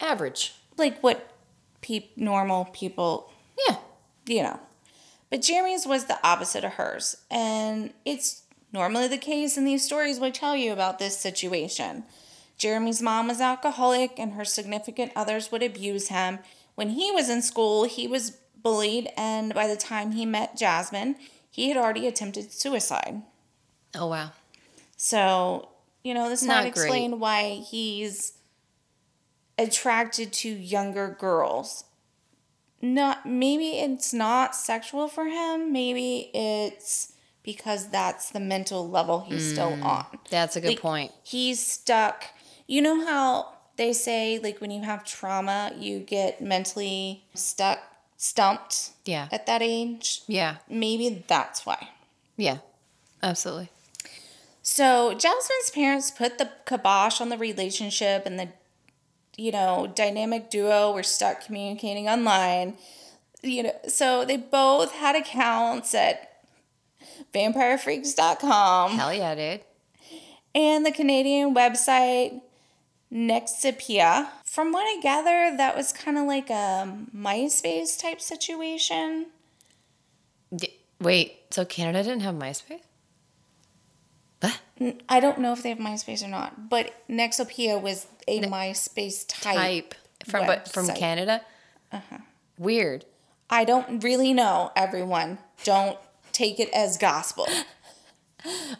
[0.00, 0.54] Average.
[0.76, 1.30] like what
[1.80, 3.30] peop normal people
[3.68, 3.76] Yeah.
[4.26, 4.60] you know.
[5.30, 7.16] But Jeremy's was the opposite of hers.
[7.30, 8.42] And it's
[8.72, 12.04] normally the case in these stories we tell you about this situation.
[12.56, 16.38] Jeremy's mom was alcoholic and her significant others would abuse him.
[16.76, 21.16] When he was in school, he was bullied, and by the time he met Jasmine,
[21.50, 23.22] he had already attempted suicide.
[23.94, 24.32] Oh wow.
[24.96, 25.68] So,
[26.02, 26.84] you know, this Not might great.
[26.84, 28.34] explain why he's
[29.58, 31.84] attracted to younger girls.
[32.80, 39.50] Not maybe it's not sexual for him, maybe it's because that's the mental level he's
[39.50, 40.06] still mm, on.
[40.30, 41.12] That's a good Like, point.
[41.24, 42.24] He's stuck.
[42.66, 47.78] You know how they say like when you have trauma, you get mentally stuck,
[48.18, 49.28] stumped Yeah.
[49.32, 50.20] at that age?
[50.26, 50.56] Yeah.
[50.68, 51.88] Maybe that's why.
[52.36, 52.58] Yeah.
[53.22, 53.70] Absolutely.
[54.62, 58.48] So Jasmine's parents put the kibosh on the relationship, and the
[59.36, 62.76] you know dynamic duo were stuck communicating online.
[63.42, 66.42] You know, so they both had accounts at
[67.34, 69.60] vampirefreaks.com Hell yeah, dude.
[70.54, 72.40] and the Canadian website
[73.12, 74.28] Nexopia.
[74.48, 79.26] From what I gather, that was kind of like a MySpace type situation.
[80.54, 81.36] D- wait.
[81.50, 82.80] So Canada didn't have MySpace?
[84.40, 84.58] What?
[85.08, 89.56] I don't know if they have MySpace or not, but Nexopia was a MySpace type.
[89.56, 89.94] Type
[90.26, 90.88] from but from.
[90.88, 91.42] Canada.
[91.92, 92.18] Uh-huh.
[92.56, 93.04] Weird.
[93.50, 95.38] I don't really know, everyone.
[95.64, 95.98] Don't
[96.32, 97.46] take it as gospel.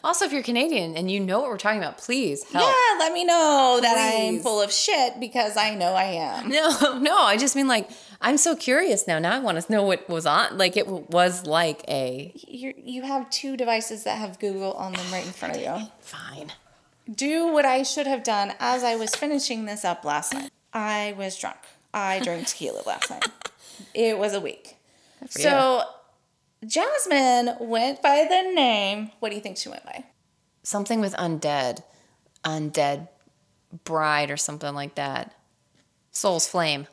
[0.03, 2.65] Also, if you're Canadian and you know what we're talking about, please help.
[2.65, 6.49] Yeah, let me know that I'm full of shit because I know I am.
[6.49, 7.17] No, no.
[7.17, 7.89] I just mean like
[8.21, 9.19] I'm so curious now.
[9.19, 10.57] Now I want to know what was on.
[10.57, 15.05] Like it was like a you you have two devices that have Google on them
[15.11, 15.87] right in front of you.
[15.99, 16.53] fine.
[17.13, 20.51] Do what I should have done as I was finishing this up last night.
[20.73, 21.57] I was drunk.
[21.93, 23.25] I drank tequila last night.
[23.93, 24.75] It was a week.
[25.29, 25.83] So
[26.65, 29.11] Jasmine went by the name.
[29.19, 30.05] What do you think she went by?
[30.63, 31.83] Something with undead,
[32.43, 33.07] undead
[33.85, 35.33] bride or something like that.
[36.11, 36.87] Soul's flame.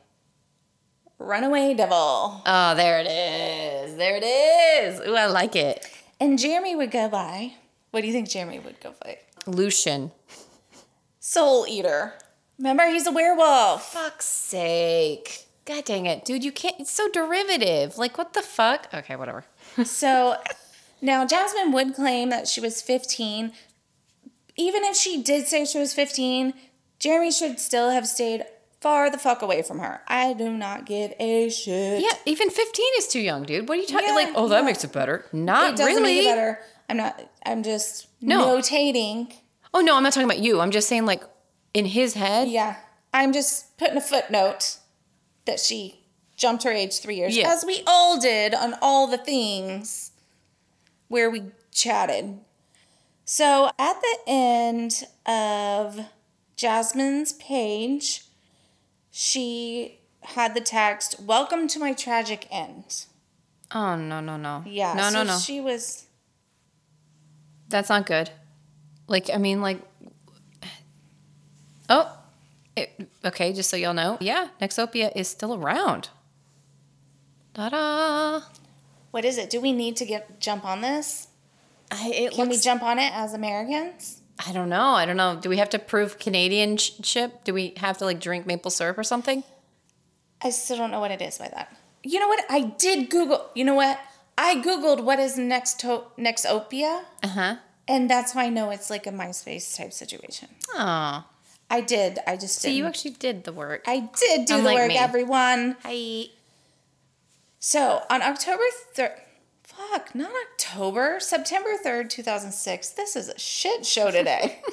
[1.18, 2.42] Runaway Devil.
[2.46, 3.96] Oh, there it is.
[3.96, 5.00] There it is.
[5.00, 5.88] Ooh, I like it.
[6.20, 7.54] And Jeremy would go by.
[7.90, 9.18] What do you think Jeremy would go by?
[9.46, 10.12] Lucian.
[11.18, 12.14] Soul Eater.
[12.58, 13.92] Remember, he's a werewolf.
[13.92, 15.46] Fuck's sake.
[15.64, 16.44] God dang it, dude!
[16.44, 16.76] You can't.
[16.78, 17.98] It's so derivative.
[17.98, 18.88] Like, what the fuck?
[18.94, 19.44] Okay, whatever.
[19.84, 20.36] So
[21.00, 23.52] now Jasmine would claim that she was 15.
[24.56, 26.54] Even if she did say she was 15,
[26.98, 28.44] Jeremy should still have stayed
[28.80, 30.00] far the fuck away from her.
[30.08, 32.00] I do not give a shit.
[32.02, 33.68] Yeah, even 15 is too young, dude.
[33.68, 34.08] What are you talking?
[34.08, 34.64] Yeah, like, oh, that yeah.
[34.64, 35.24] makes it better.
[35.32, 36.02] It Not doesn't really.
[36.02, 36.58] make it better.
[36.88, 38.46] I'm not, I'm just No.
[38.56, 39.32] notating.
[39.74, 40.60] Oh no, I'm not talking about you.
[40.60, 41.22] I'm just saying, like,
[41.74, 42.48] in his head.
[42.48, 42.76] Yeah.
[43.12, 44.78] I'm just putting a footnote
[45.46, 46.00] that she
[46.36, 47.50] jumped her age three years, Yeah.
[47.50, 50.12] as we all did on all the things
[51.08, 52.38] where we chatted.
[53.24, 56.00] So at the end of
[56.56, 58.24] Jasmine's page,
[59.10, 63.06] she had the text, Welcome to my tragic end.
[63.74, 64.62] Oh no, no, no.
[64.66, 64.92] Yeah.
[64.94, 65.38] No, so no, no.
[65.38, 66.06] She was
[67.68, 68.30] That's not good.
[69.08, 69.80] Like, I mean, like.
[71.88, 72.12] Oh.
[72.76, 74.18] It, okay, just so y'all know.
[74.20, 76.10] Yeah, Nexopia is still around.
[77.56, 78.42] Ta da!
[79.12, 79.48] what is it?
[79.48, 81.28] Do we need to get jump on this?
[81.90, 84.20] I, it Can we jump on it as Americans?
[84.46, 84.90] I don't know.
[84.90, 85.38] I don't know.
[85.40, 87.44] Do we have to prove Canadian sh- ship?
[87.44, 89.42] Do we have to like drink maple syrup or something?
[90.42, 91.74] I still don't know what it is by that.
[92.02, 92.44] You know what?
[92.50, 93.46] I did Google.
[93.54, 93.98] You know what?
[94.36, 97.56] I googled what is next to Nexopia, Uh huh.
[97.88, 100.48] and that's how I know it's like a MySpace type situation.
[100.74, 101.24] Oh.
[101.70, 102.18] I did.
[102.26, 102.76] I just So didn't.
[102.78, 103.84] you actually did the work.
[103.88, 104.98] I did do Unlike the work, me.
[104.98, 105.76] everyone.
[105.84, 106.26] Hi.
[107.58, 108.62] So on October
[108.96, 109.18] 3rd,
[109.62, 112.90] fuck, not October, September 3rd, 2006.
[112.90, 114.60] This is a shit show today.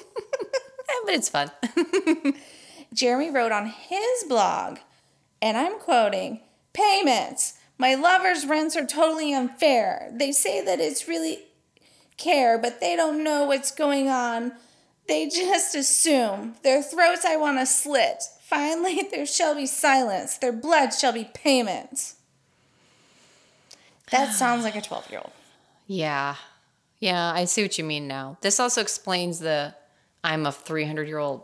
[1.06, 1.52] but it's fun.
[2.93, 4.80] Jeremy wrote on his blog,
[5.41, 6.41] and I'm quoting
[6.74, 7.54] payments.
[7.78, 10.12] My lover's rents are totally unfair.
[10.13, 11.39] They say that it's really
[12.17, 14.54] care, but they don't know what's going on.
[15.08, 16.56] They just assume.
[16.63, 18.24] Their throats I want to slit.
[18.41, 20.38] Finally, there shall be silence.
[20.38, 22.13] Their blood shall be payment.
[24.13, 25.32] That sounds like a 12 year old.
[25.88, 26.36] yeah.
[26.99, 28.38] Yeah, I see what you mean now.
[28.39, 29.76] This also explains the
[30.23, 31.43] I'm a 300 year old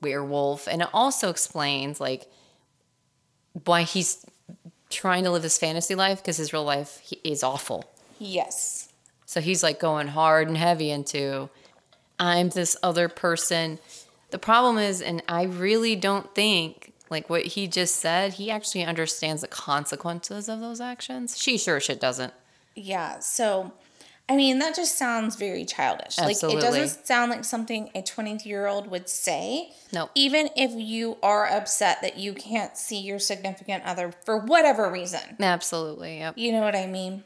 [0.00, 0.68] werewolf.
[0.68, 2.30] And it also explains, like,
[3.64, 4.24] why he's
[4.90, 7.84] trying to live his fantasy life because his real life he- is awful.
[8.20, 8.88] Yes.
[9.26, 11.48] So he's like going hard and heavy into
[12.20, 13.80] I'm this other person.
[14.30, 18.84] The problem is, and I really don't think like what he just said, he actually
[18.84, 21.38] understands the consequences of those actions.
[21.38, 22.32] She sure shit doesn't.
[22.74, 23.18] Yeah.
[23.20, 23.72] So,
[24.28, 26.18] I mean, that just sounds very childish.
[26.18, 26.58] Like, Absolutely.
[26.58, 29.72] it doesn't sound like something a 20 year old would say.
[29.92, 30.08] No.
[30.14, 35.36] Even if you are upset that you can't see your significant other for whatever reason.
[35.38, 36.18] Absolutely.
[36.18, 36.38] Yep.
[36.38, 37.24] You know what I mean?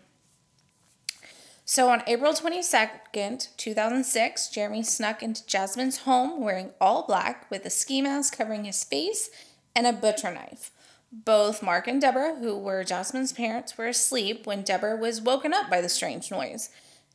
[1.64, 7.70] So on April 22nd, 2006, Jeremy snuck into Jasmine's home wearing all black with a
[7.70, 9.28] ski mask covering his face
[9.78, 10.72] and a butcher knife.
[11.12, 15.70] Both Mark and Deborah, who were Jasmine's parents, were asleep when Deborah was woken up
[15.70, 16.70] by the strange noise.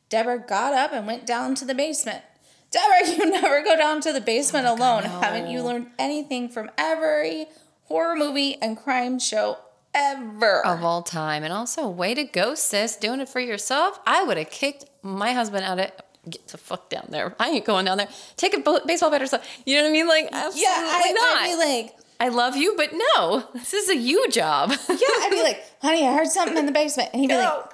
[0.08, 2.22] Deborah got up and went down to the basement.
[2.70, 5.04] Deborah, you never go down to the basement oh alone.
[5.04, 5.20] no.
[5.20, 7.46] Haven't you learned anything from every
[7.84, 9.58] horror movie and crime show
[9.92, 10.66] ever?
[10.66, 11.44] Of all time.
[11.44, 12.96] And also, way to go, sis.
[12.96, 14.00] Doing it for yourself.
[14.06, 15.90] I would have kicked my husband out of
[16.30, 17.36] get the fuck down there.
[17.38, 18.08] I ain't going down there.
[18.38, 19.48] Take a baseball bat or something.
[19.66, 20.08] You know what I mean?
[20.08, 21.36] Like, absolutely yeah, I, not.
[21.36, 24.70] I'd be like, I love you, but no, this is a you job.
[24.88, 27.10] yeah, I'd be like, honey, I heard something in the basement.
[27.12, 27.72] And he'd be like,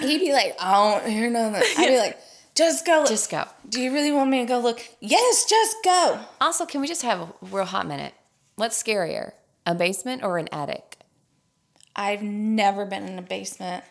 [0.00, 1.62] he'd be like, I don't hear nothing.
[1.76, 2.18] I'd be like,
[2.54, 3.00] just go.
[3.00, 3.08] Look.
[3.08, 3.44] Just go.
[3.68, 4.80] Do you really want me to go look?
[5.00, 6.20] Yes, just go.
[6.40, 8.14] Also, can we just have a real hot minute?
[8.56, 9.32] What's scarier,
[9.66, 10.96] a basement or an attic?
[11.94, 13.84] I've never been in a basement.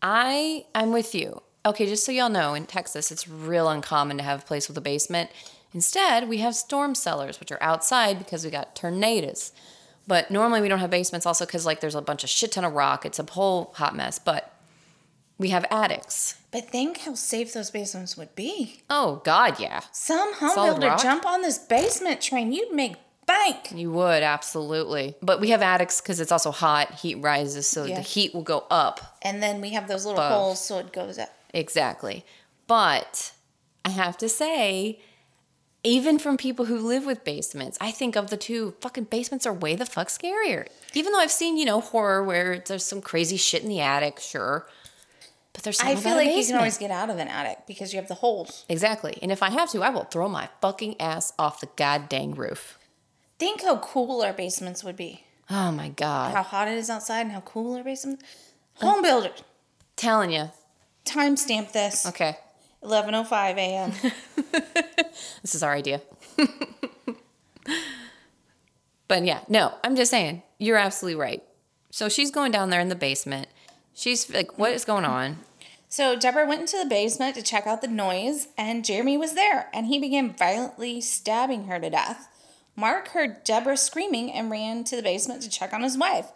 [0.00, 1.42] I I'm with you.
[1.66, 4.78] Okay, just so y'all know, in Texas, it's real uncommon to have a place with
[4.78, 5.30] a basement.
[5.74, 9.52] Instead, we have storm cellars, which are outside because we got tornadoes.
[10.06, 12.64] But normally we don't have basements, also because like there's a bunch of shit ton
[12.64, 13.04] of rock.
[13.04, 14.18] It's a whole hot mess.
[14.18, 14.54] But
[15.36, 16.36] we have attics.
[16.50, 18.80] But think how safe those basements would be.
[18.88, 22.94] Oh God, yeah, Some home builder jump on this basement train, you'd make
[23.26, 23.70] bank.
[23.74, 25.14] you would absolutely.
[25.20, 26.94] But we have attics because it's also hot.
[26.94, 27.96] Heat rises, so Yeah.
[27.96, 30.32] the heat will go up And then we have those little Above.
[30.32, 31.28] holes so it goes up.
[31.52, 32.24] Exactly.
[32.66, 33.32] But
[33.84, 35.00] I have to say,
[35.88, 39.52] even from people who live with basements, I think of the two, fucking basements are
[39.54, 40.66] way the fuck scarier.
[40.92, 44.20] Even though I've seen, you know, horror where there's some crazy shit in the attic,
[44.20, 44.66] sure.
[45.54, 47.92] But there's something I feel like you can always get out of an attic because
[47.92, 48.66] you have the holes.
[48.68, 49.18] Exactly.
[49.22, 52.78] And if I have to, I will throw my fucking ass off the goddamn roof.
[53.38, 55.24] Think how cool our basements would be.
[55.48, 56.34] Oh my God.
[56.34, 58.22] How hot it is outside and how cool our basement.
[58.74, 59.30] Home builder.
[59.96, 60.50] Telling you.
[61.06, 62.06] Timestamp this.
[62.06, 62.36] Okay.
[62.82, 63.92] 11:05 a.m.
[65.42, 66.00] This is our idea.
[69.08, 71.42] but yeah, no, I'm just saying, you're absolutely right.
[71.90, 73.48] So she's going down there in the basement.
[73.94, 75.38] She's like, what is going on?
[75.88, 79.68] so Deborah went into the basement to check out the noise, and Jeremy was there,
[79.72, 82.28] and he began violently stabbing her to death.
[82.76, 86.26] Mark heard Deborah screaming and ran to the basement to check on his wife.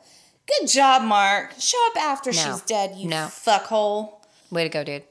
[0.47, 1.53] Good job, Mark.
[1.61, 2.37] Show up after No.
[2.37, 3.27] she's dead, you No.
[3.27, 4.15] fuckhole.
[4.51, 5.05] Way to go, dude.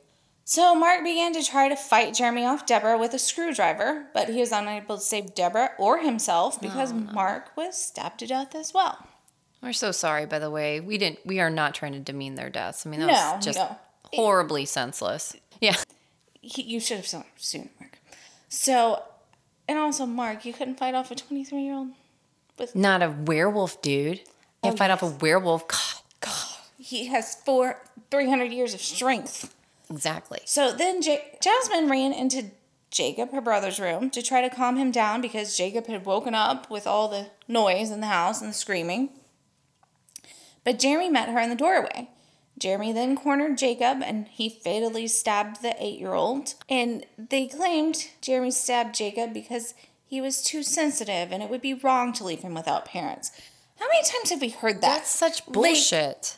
[0.52, 4.42] So Mark began to try to fight Jeremy off Deborah with a screwdriver, but he
[4.42, 8.74] was unable to save Deborah or himself because oh, Mark was stabbed to death as
[8.74, 9.08] well.
[9.64, 10.82] We're so sorry, by the way.
[10.82, 11.20] We didn't.
[11.26, 12.86] We are not trying to demean their deaths.
[12.86, 13.78] I mean, that No, was just no.
[14.12, 15.38] horribly senseless.
[15.62, 15.78] Yeah.
[16.42, 18.00] He, you should have seen soon, Mark.
[18.50, 19.04] So,
[19.70, 21.92] and also Mark, you couldn't fight off a 23 year old.
[22.60, 24.18] With not a werewolf, dude.
[24.64, 25.66] Can't Oh, fight off a werewolf.
[25.70, 26.58] God, God.
[26.78, 27.78] He has four,
[28.10, 29.56] 300 years of strength.
[29.92, 30.40] Exactly.
[30.46, 32.52] So then Ja- Jasmine ran into
[32.90, 36.70] Jacob, her brother's room, to try to calm him down because Jacob had woken up
[36.70, 39.10] with all the noise in the house and the screaming.
[40.64, 42.10] But Jeremy met her in the doorway.
[42.60, 46.54] Jeremy then cornered Jacob and he fatally stabbed the eight year old.
[46.70, 49.74] And they claimed Jeremy stabbed Jacob because
[50.06, 53.32] he was too sensitive and it would be wrong to leave him without parents.
[53.80, 54.98] How many times have we heard that?
[54.98, 56.38] That's such bullshit.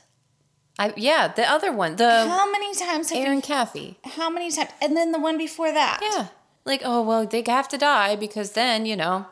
[0.80, 3.96] I yeah, the other one, the how many times have Erin we, Caffey.
[4.04, 4.72] how many times?
[4.82, 6.00] And then the one before that.
[6.02, 6.28] Yeah.
[6.66, 9.28] Like, oh well, they have to die because then, you know,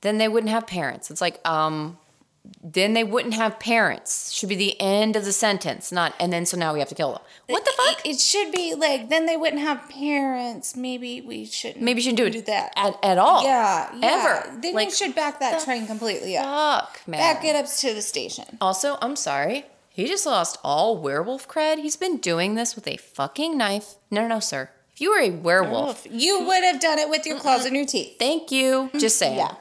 [0.00, 1.10] then they wouldn't have parents.
[1.10, 1.98] It's like, um,
[2.62, 4.32] then they wouldn't have parents.
[4.32, 6.94] Should be the end of the sentence, not and then so now we have to
[6.94, 7.22] kill them.
[7.48, 8.06] What the fuck?
[8.06, 10.74] It, it should be like then they wouldn't have parents.
[10.74, 11.82] Maybe we shouldn't.
[11.82, 12.72] Maybe you shouldn't do it do that.
[12.76, 13.44] at, at all.
[13.44, 14.44] Yeah, yeah.
[14.46, 14.60] Ever.
[14.62, 16.44] Then like, we should back that train completely up.
[16.94, 17.20] fuck, man.
[17.20, 18.56] Back it up to the station.
[18.60, 19.66] Also, I'm sorry.
[19.96, 21.78] He just lost all werewolf cred.
[21.78, 23.94] He's been doing this with a fucking knife.
[24.10, 24.68] No, no, no, sir.
[24.92, 27.86] If you were a werewolf, You would have done it with your claws and your
[27.86, 28.16] teeth.
[28.18, 28.90] thank you.
[28.98, 29.38] Just saying.
[29.38, 29.54] Yeah.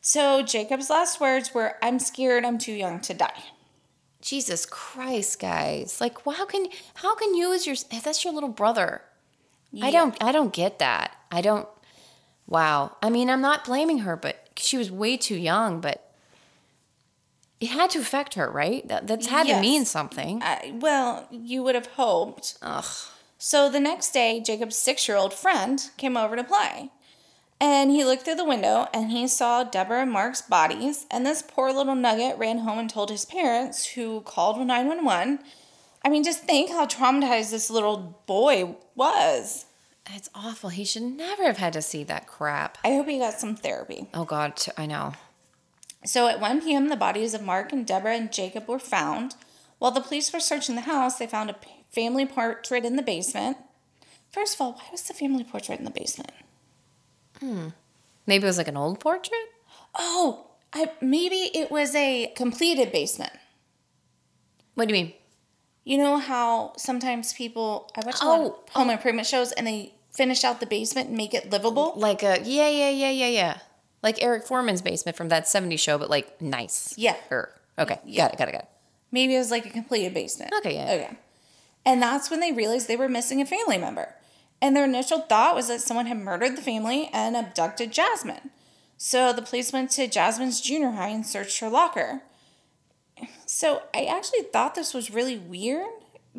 [0.00, 2.44] So Jacob's last words were, "I'm scared.
[2.44, 3.44] I'm too young to die."
[4.20, 6.00] Jesus Christ, guys!
[6.00, 9.02] Like, how can how can you as your that's your little brother?
[9.80, 11.16] I don't I don't get that.
[11.30, 11.68] I don't.
[12.48, 12.96] Wow.
[13.02, 15.80] I mean, I'm not blaming her, but she was way too young.
[15.80, 16.09] But
[17.60, 18.86] it had to affect her, right?
[18.88, 20.42] That that's had to mean something.
[20.42, 22.58] I, well, you would have hoped.
[22.62, 22.84] Ugh.
[23.38, 26.90] So the next day, Jacob's six-year-old friend came over to play.
[27.62, 31.04] And he looked through the window and he saw Deborah and Mark's bodies.
[31.10, 35.40] And this poor little nugget ran home and told his parents, who called 911.
[36.02, 39.66] I mean, just think how traumatized this little boy was.
[40.12, 40.70] It's awful.
[40.70, 42.78] He should never have had to see that crap.
[42.82, 44.08] I hope he got some therapy.
[44.14, 45.12] Oh God, I know.
[46.04, 49.34] So at 1 p.m., the bodies of Mark and Deborah and Jacob were found.
[49.78, 51.56] While the police were searching the house, they found a
[51.90, 53.58] family portrait in the basement.
[54.30, 56.32] First of all, why was the family portrait in the basement?
[57.40, 57.68] Hmm.
[58.26, 59.48] Maybe it was like an old portrait.
[59.94, 63.32] Oh, I, maybe it was a completed basement.
[64.74, 65.14] What do you mean?
[65.84, 69.66] You know how sometimes people I watch a lot Oh, of home improvement shows and
[69.66, 71.94] they finish out the basement and make it livable.
[71.96, 73.58] Like a yeah, yeah, yeah, yeah, yeah.
[74.02, 76.94] Like Eric Foreman's basement from that '70s show, but like nice.
[76.96, 77.16] Yeah.
[77.30, 77.52] Er.
[77.78, 77.98] Okay.
[78.16, 78.38] Got it.
[78.38, 78.52] Got it.
[78.52, 78.68] Got it.
[79.12, 80.52] Maybe it was like a completed basement.
[80.58, 80.92] Okay, yeah.
[80.92, 81.18] Okay.
[81.84, 84.14] And that's when they realized they were missing a family member.
[84.62, 88.50] And their initial thought was that someone had murdered the family and abducted Jasmine.
[88.98, 92.20] So the police went to Jasmine's junior high and searched her locker.
[93.46, 95.88] So I actually thought this was really weird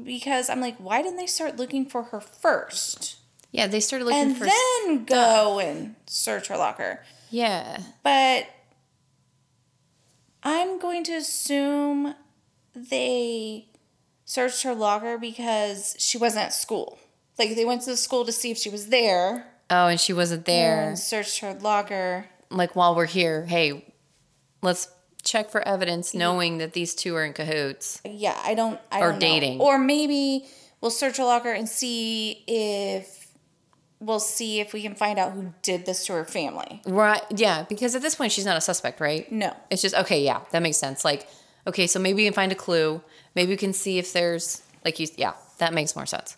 [0.01, 3.17] because I'm like, why didn't they start looking for her first?
[3.51, 4.45] Yeah, they started looking And for.
[4.45, 7.03] then go and search her locker.
[7.31, 7.81] Yeah.
[8.03, 8.47] But
[10.43, 12.15] I'm going to assume
[12.75, 13.67] they
[14.25, 16.97] searched her locker because she wasn't at school.
[17.37, 20.11] Like they went to the school to see if she was there Oh, and she
[20.13, 20.89] wasn't there.
[20.89, 22.25] and searched her locker.
[22.49, 23.85] Like while we're here, hey,
[24.61, 24.89] let's
[25.23, 28.01] check for evidence, knowing that these two are in cahoots.
[28.03, 28.79] Yeah, I don't.
[28.91, 29.19] I Or don't know.
[29.19, 29.61] dating.
[29.61, 30.45] Or maybe
[30.81, 33.20] we'll search her locker and see if
[34.01, 36.81] we'll see if we can find out who did this to her family.
[36.85, 37.21] Right.
[37.29, 39.31] Yeah, because at this point she's not a suspect, right?
[39.31, 39.55] No.
[39.69, 40.21] It's just okay.
[40.23, 41.05] Yeah, that makes sense.
[41.05, 41.29] Like,
[41.67, 43.01] okay, so maybe we can find a clue.
[43.35, 45.07] Maybe we can see if there's like you.
[45.15, 46.35] Yeah, that makes more sense.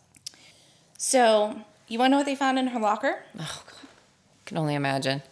[0.97, 3.23] So you want to know what they found in her locker?
[3.39, 3.89] Oh, God.
[4.45, 5.23] I can only imagine.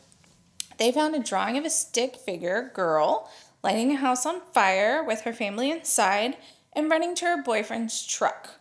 [0.77, 3.29] They found a drawing of a stick figure girl
[3.61, 6.37] lighting a house on fire with her family inside
[6.73, 8.60] and running to her boyfriend's truck.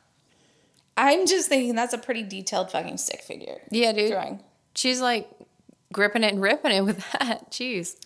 [1.02, 3.60] I'm just thinking that's a pretty detailed fucking stick figure.
[3.70, 4.12] Yeah, dude.
[4.12, 4.40] Drawing.
[4.74, 5.28] She's like
[5.92, 7.50] gripping it and ripping it with that.
[7.50, 7.96] Jeez.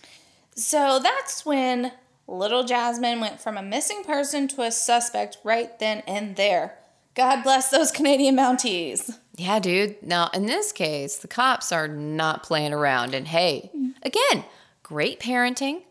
[0.54, 1.92] So that's when
[2.28, 6.76] little Jasmine went from a missing person to a suspect right then and there.
[7.14, 9.18] God bless those Canadian Mounties.
[9.36, 10.02] Yeah, dude.
[10.02, 13.14] Now, in this case, the cops are not playing around.
[13.14, 13.70] And hey,
[14.02, 14.44] again,
[14.82, 15.82] great parenting.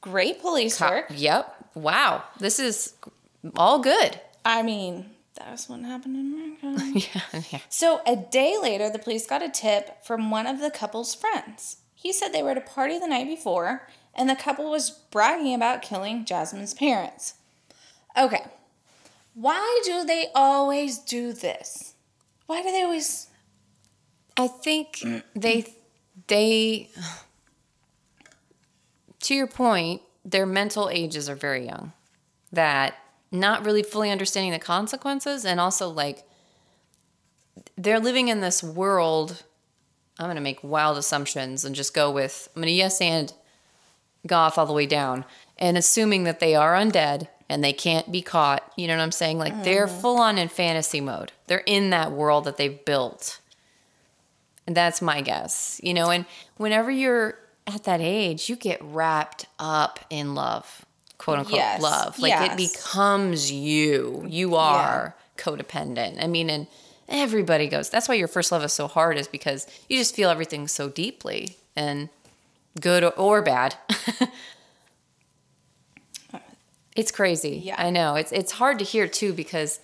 [0.00, 1.06] Great police Co- work.
[1.14, 1.70] Yep.
[1.74, 2.22] Wow.
[2.38, 2.94] This is
[3.56, 4.20] all good.
[4.44, 7.08] I mean, that's what happened in America.
[7.14, 7.42] yeah.
[7.50, 7.60] yeah.
[7.68, 11.78] So a day later, the police got a tip from one of the couple's friends.
[11.94, 15.54] He said they were at a party the night before, and the couple was bragging
[15.54, 17.34] about killing Jasmine's parents.
[18.16, 18.44] Okay,
[19.34, 21.94] why do they always do this?
[22.46, 23.28] Why do they always?
[24.36, 25.74] I think they
[26.28, 26.90] they
[29.20, 31.92] to your point, their mental ages are very young.
[32.52, 32.94] That
[33.30, 36.24] not really fully understanding the consequences and also like
[37.76, 39.44] they're living in this world
[40.18, 43.32] I'm going to make wild assumptions and just go with I'm going to yes and
[44.26, 45.24] goth all the way down
[45.58, 48.72] and assuming that they are undead and they can't be caught.
[48.76, 49.38] You know what I'm saying?
[49.38, 50.00] Like they're mm-hmm.
[50.00, 51.32] full on in fantasy mode.
[51.46, 53.40] They're in that world that they've built.
[54.66, 55.80] And that's my guess.
[55.82, 56.26] You know, and
[56.56, 60.84] whenever you're at that age, you get wrapped up in love,
[61.18, 61.82] quote unquote Yes.
[61.82, 62.18] love.
[62.18, 62.52] Like Yes.
[62.52, 64.24] it becomes you.
[64.28, 66.22] You are codependent.
[66.22, 66.66] I mean, and
[67.08, 67.90] everybody goes.
[67.90, 70.88] That's why your first love is so hard, is because you just feel everything so
[70.88, 72.08] deeply and
[72.80, 73.76] good or, or bad.
[76.96, 77.60] It's crazy.
[77.64, 77.76] Yeah.
[77.78, 78.16] I know.
[78.16, 79.78] It's it's hard to hear too because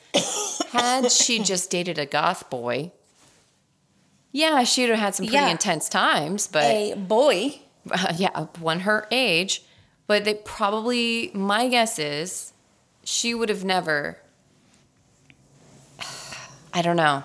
[0.72, 2.91] had she just dated a goth boy,
[4.32, 5.49] yeah, she'd have had some pretty Yeah.
[5.51, 7.61] intense times, but A boy.
[8.16, 9.62] yeah, one her age,
[10.07, 12.52] but they probably my guess is
[13.05, 14.18] she would have never
[16.72, 17.22] I don't know.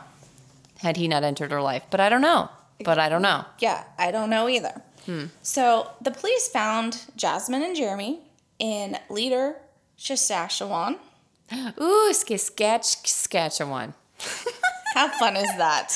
[0.80, 2.50] Had he not entered her life, but I don't know.
[2.84, 3.44] But I don't know.
[3.60, 4.82] Yeah, I don't know either.
[5.06, 5.26] Hmm.
[5.42, 8.20] So the police found Jasmine and Jeremy
[8.60, 9.58] in Leader,
[9.98, 10.98] Saskatchewan.
[11.54, 13.94] Ooh, Saskatch- Saskatchewan.
[14.94, 15.92] How fun is that?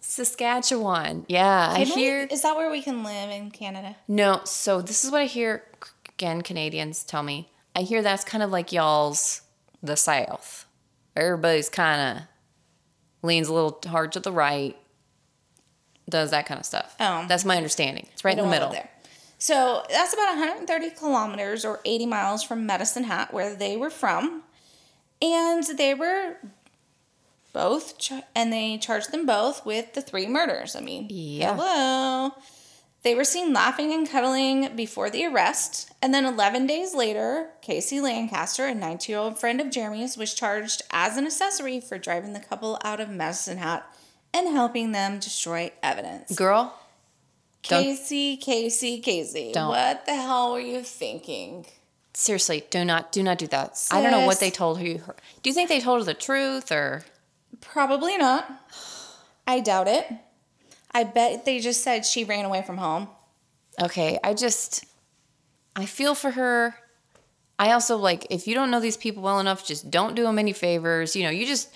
[0.00, 1.26] Saskatchewan.
[1.28, 3.94] Yeah, I Can we- hear is that where we can live in Canada?
[4.08, 5.62] No, so this is what I hear
[6.18, 7.48] again Canadians tell me.
[7.76, 9.42] I hear that's kind of like y'all's
[9.84, 10.66] the South.
[11.14, 12.24] Everybody's kind of
[13.22, 14.76] leans a little hard to the right,
[16.08, 16.96] does that kind of stuff.
[16.98, 17.24] Oh.
[17.28, 18.08] That's my understanding.
[18.12, 18.70] It's right in the middle.
[18.70, 18.90] There.
[19.38, 24.42] So that's about 130 kilometers or 80 miles from Medicine Hat, where they were from.
[25.22, 26.34] And they were
[27.52, 30.74] both, ch- and they charged them both with the three murders.
[30.74, 31.54] I mean, Yeah.
[31.54, 32.32] hello.
[33.02, 35.90] They were seen laughing and cuddling before the arrest.
[36.02, 40.34] And then 11 days later, Casey Lancaster, a 19 year old friend of Jeremy's, was
[40.34, 43.86] charged as an accessory for driving the couple out of Medicine Hat
[44.34, 46.34] and helping them destroy evidence.
[46.34, 46.76] Girl,
[47.62, 49.52] Don't- Casey, Casey, Casey.
[49.52, 49.68] Don't.
[49.68, 51.66] What the hell were you thinking?
[52.14, 53.80] seriously, do not do not do that.
[53.92, 55.00] I don't know what they told you.
[55.42, 57.04] Do you think they told her the truth or
[57.60, 58.50] Probably not.
[59.46, 60.06] I doubt it.
[60.92, 63.08] I bet they just said she ran away from home.
[63.80, 64.84] Okay, I just
[65.76, 66.74] I feel for her.
[67.58, 70.38] I also like if you don't know these people well enough, just don't do them
[70.38, 71.14] any favors.
[71.14, 71.70] You know, you just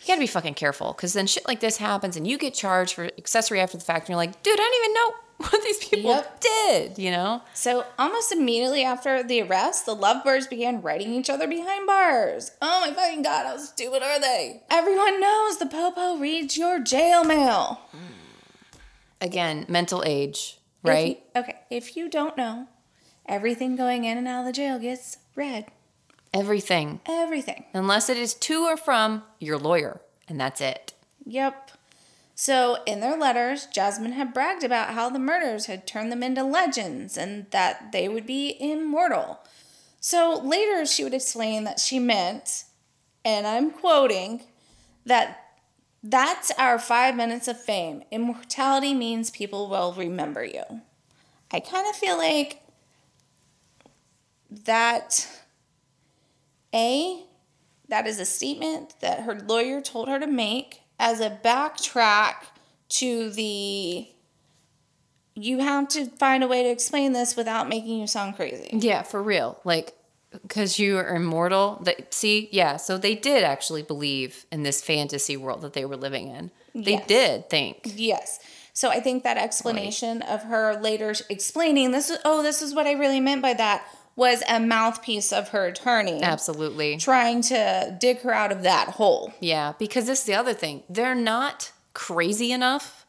[0.00, 2.94] you gotta be fucking careful because then shit like this happens and you get charged
[2.94, 5.10] for accessory after the fact and you're like, dude, I don't even know
[5.50, 6.40] what these people Yep.
[6.40, 6.98] did.
[6.98, 7.42] You know?
[7.54, 12.52] So, almost immediately after the arrest, the lovebirds began writing each other behind bars.
[12.62, 14.62] Oh my fucking god, how stupid are they?
[14.70, 17.80] Everyone knows the Popo reads your jail mail.
[17.94, 17.98] Mm.
[19.20, 21.22] Again, mental age, If right?
[21.34, 22.68] you- okay, if you don't know,
[23.26, 25.66] everything going in and out of the jail gets read.
[26.34, 27.64] Everything, Everything.
[27.72, 30.92] unless it is to or from your lawyer, and that's it.
[31.24, 31.70] Yep.
[32.34, 36.42] So, in their letters, Jasmine had bragged about how the murders had turned them into
[36.42, 39.40] legends and that they would be immortal.
[39.98, 42.64] So, later she would explain that she meant,
[43.24, 44.42] and I'm quoting,
[45.06, 45.45] that
[46.02, 48.02] that's our five minutes of fame.
[48.10, 50.62] Immortality means people will remember you.
[51.52, 52.62] I kind of feel like
[54.64, 55.28] that,
[56.74, 57.24] A,
[57.88, 62.34] that is a statement that her lawyer told her to make as a backtrack
[62.88, 64.08] to the
[65.38, 68.70] you have to find a way to explain this without making you sound crazy.
[68.72, 69.60] Yeah, for real.
[69.64, 69.94] Like,
[70.42, 71.80] because you are immortal.
[71.84, 72.76] That see, yeah.
[72.76, 76.50] So they did actually believe in this fantasy world that they were living in.
[76.74, 77.06] They Yes.
[77.06, 77.92] did think.
[77.96, 78.38] Yes.
[78.72, 82.86] So I think that explanation of her later explaining this is oh this is what
[82.86, 86.96] I really meant by that was a mouthpiece of her attorney Absolutely.
[86.96, 89.32] trying to dig her out of that hole.
[89.40, 90.82] Yeah, because this is the other thing.
[90.88, 93.04] They're not crazy enough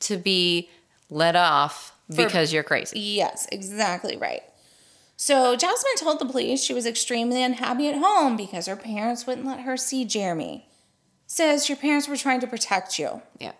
[0.00, 0.68] to be
[1.10, 2.98] let off because you're crazy.
[2.98, 4.42] Yes, exactly right.
[5.20, 9.48] So Jasmine told the police she was extremely unhappy at home because her parents wouldn't
[9.48, 10.68] let her see Jeremy.
[11.26, 13.20] Says your parents were trying to protect you.
[13.40, 13.52] Yeah.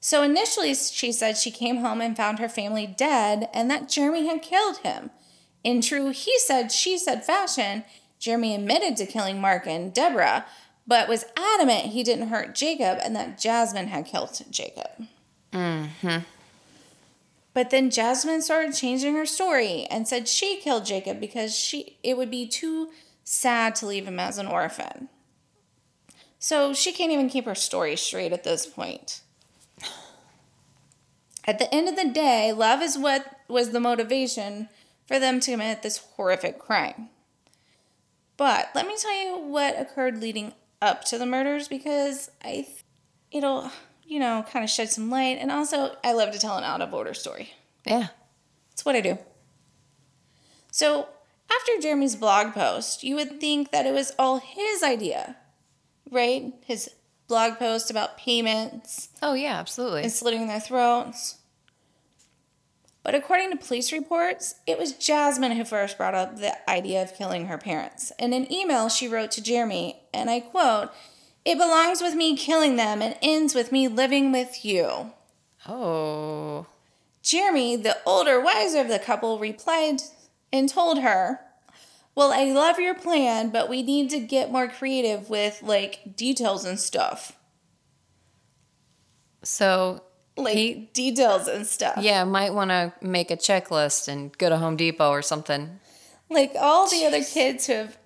[0.00, 4.26] So initially, she said she came home and found her family dead and that Jeremy
[4.26, 5.10] had killed him.
[5.62, 7.84] In true he said, she said fashion,
[8.18, 10.46] Jeremy admitted to killing Mark and Deborah,
[10.86, 15.08] but was adamant he didn't hurt Jacob and that Jasmine had killed Jacob.
[15.52, 16.20] Mm-hmm.
[17.54, 22.16] But then Jasmine started changing her story and said she killed Jacob because she it
[22.16, 22.90] would be too
[23.22, 25.08] sad to leave him as an orphan.
[26.38, 29.22] So she can't even keep her story straight at this point.
[31.46, 34.68] At the end of the day, love is what was the motivation
[35.06, 37.10] for them to commit this horrific crime.
[38.36, 42.84] But let me tell you what occurred leading up to the murders because I th-
[43.30, 43.70] it'll,
[44.06, 46.80] you know, kind of shed some light and also I love to tell an out
[46.82, 47.52] of order story.
[47.86, 48.08] Yeah.
[48.72, 49.18] It's what I do.
[50.70, 51.08] So,
[51.50, 55.36] after Jeremy's blog post, you would think that it was all his idea,
[56.10, 56.52] right?
[56.64, 56.90] His
[57.28, 60.02] blog post about payments Oh, yeah, absolutely.
[60.02, 61.38] and slitting their throats.
[63.04, 67.14] But according to police reports, it was Jasmine who first brought up the idea of
[67.14, 68.10] killing her parents.
[68.18, 70.90] In an email she wrote to Jeremy, and I quote,
[71.44, 75.12] It belongs with me killing them and ends with me living with you.
[75.66, 76.66] oh.
[77.22, 80.02] Jeremy, the older, wiser of the couple, replied
[80.52, 81.40] and told her,
[82.14, 86.66] well, I love your plan, but we need to get more creative with like details
[86.66, 87.32] and stuff.
[89.42, 90.02] So
[90.36, 91.98] Like He- details and stuff.
[92.00, 95.80] yeah, might want to make a checklist and go to Home Depot or something.
[96.28, 97.96] Like all the other kids who have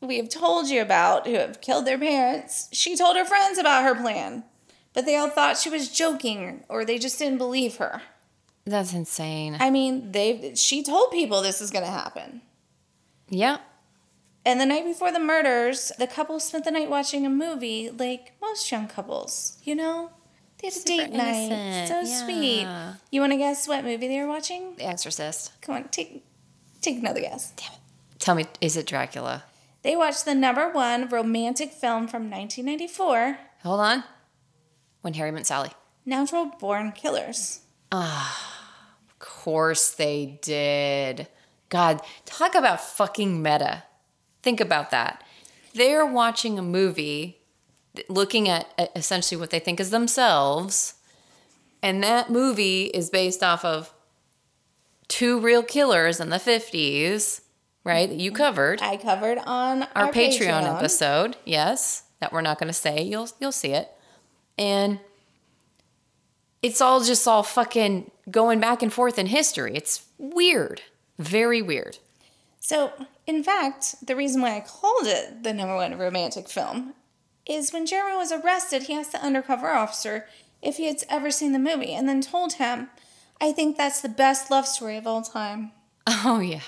[0.00, 3.84] we have told you about who have killed their parents, she told her friends about
[3.84, 4.44] her plan.
[4.94, 8.02] But they all thought she was joking or they just didn't believe her.
[8.64, 9.56] That's insane.
[9.60, 12.42] I mean, they she told people this is going to happen.
[13.28, 13.58] yeah.
[14.44, 18.32] And the night before the murders, the couple spent the night watching a movie like
[18.40, 20.10] most young couples, you know?
[20.58, 21.34] They had a Super date night.
[21.52, 22.66] innocent, So sweet.
[23.10, 24.74] You want to guess what movie they were watching?
[24.76, 25.52] The Exorcist.
[25.60, 26.24] Come on, take
[26.80, 27.52] take another guess.
[28.18, 29.44] Tell me, is it Dracula?
[29.88, 34.04] They watched the number one romantic film from 1994, Hold on.
[35.00, 35.70] When Harry Met Sally.
[36.04, 37.60] Natural Born Killers.
[37.90, 38.66] Ah.
[39.08, 41.26] Of course they did.
[41.70, 43.84] God, talk about fucking meta.
[44.42, 45.24] Think about that.
[45.72, 47.38] They're watching a movie
[48.10, 50.96] looking at essentially what they think is themselves.
[51.82, 53.94] And that movie is based off of
[55.08, 57.40] two real killers in the 50s,
[57.88, 58.08] right?
[58.08, 58.80] That you covered.
[58.82, 63.02] I covered on Our, our, Patreon, episode, yes, that we're not going to say.
[63.02, 63.90] You'll you'll see it.
[64.56, 65.00] And
[66.62, 69.74] it's all just all fucking going back and forth in history.
[69.74, 70.82] It's weird.
[71.18, 71.98] Very weird.
[72.60, 72.92] So,
[73.26, 76.94] in fact, the reason why I called it the number one romantic film
[77.46, 80.26] is when Jeremy was arrested, he asked the undercover officer
[80.60, 82.88] if he had ever seen the movie and then told him,
[83.40, 85.72] I think that's the best love story of all time.
[86.06, 86.62] Oh yeah.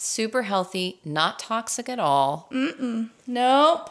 [0.00, 2.48] Super healthy, not toxic at all.
[3.26, 3.90] Nope.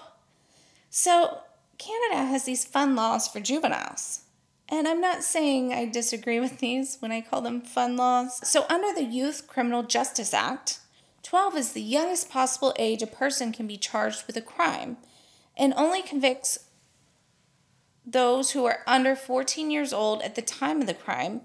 [0.89, 1.39] So,
[1.77, 4.21] Canada has these fun laws for juveniles.
[4.69, 8.39] And I'm not saying I disagree with these when I call them fun laws.
[8.49, 10.79] So, under the Youth Criminal Justice Act,
[11.23, 14.95] 12 is the youngest possible age a person can be charged with a crime
[15.57, 16.57] and only convicts
[18.05, 21.41] those who are under 14 years old at the time of the crime,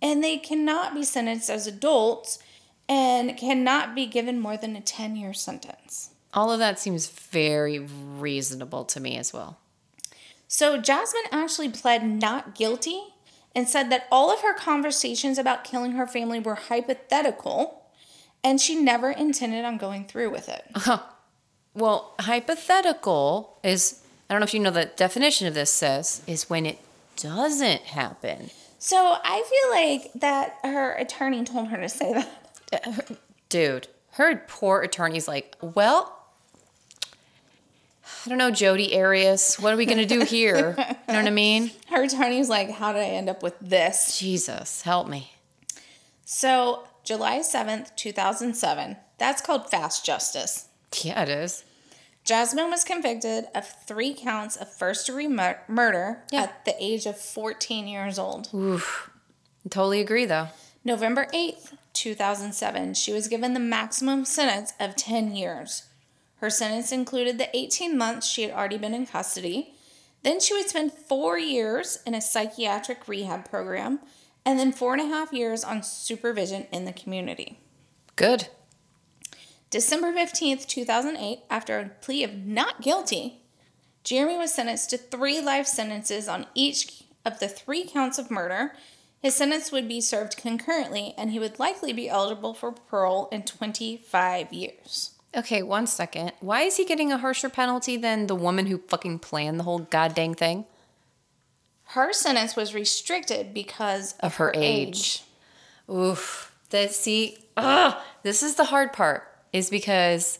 [0.00, 2.38] and they cannot be sentenced as adults
[2.88, 6.10] and cannot be given more than a 10 year sentence.
[6.34, 9.58] All of that seems very reasonable to me as well.
[10.48, 13.02] So Jasmine actually pled not guilty
[13.54, 17.82] and said that all of her conversations about killing her family were hypothetical
[18.44, 20.64] and she never intended on going through with it.
[21.76, 26.48] Well, hypothetical is I don't know if you know the definition of this says is
[26.48, 26.78] when it
[27.16, 28.50] doesn't happen.
[28.78, 32.45] So I feel like that her attorney told her to say that.
[33.48, 36.12] Dude, her poor attorney's like, well,
[38.24, 40.74] I don't know, Jodi Arias, what are we gonna do here?
[40.78, 41.70] You know what I mean?
[41.88, 44.18] Her attorney's like, How did I end up with this?
[44.18, 45.32] Jesus, help me.
[46.24, 50.66] So July 7th, 2007, that's called fast justice.
[51.02, 51.64] Yeah, it is.
[52.24, 56.42] Jasmine was convicted of three counts of first degree mur- murder Yeah.
[56.42, 58.48] at the age of 14 years old.
[58.52, 58.80] I
[59.68, 60.48] totally agree though.
[60.84, 65.84] November 8th, 2007, she was given the maximum sentence of 10 years.
[66.36, 69.74] Her sentence included the 18 months she had already been in custody.
[70.22, 74.00] Then she would spend four years in a psychiatric rehab program
[74.44, 77.58] and then four and a half years on supervision in the community.
[78.14, 78.48] Good.
[79.70, 83.40] December 15th, 2008, after a plea of not guilty,
[84.04, 88.72] Jeremy was sentenced to three life sentences on each of the three counts of murder.
[89.26, 93.42] His sentence would be served concurrently, and he would likely be eligible for parole in
[93.42, 95.18] 25 years.
[95.36, 96.30] Okay, one second.
[96.38, 99.80] Why is he getting a harsher penalty than the woman who fucking planned the whole
[99.80, 100.64] goddamn thing?
[101.86, 105.24] Her sentence was restricted because of, Of her age.
[105.90, 106.54] Oof.
[106.70, 110.38] That see, ugh, this is the hard part, is because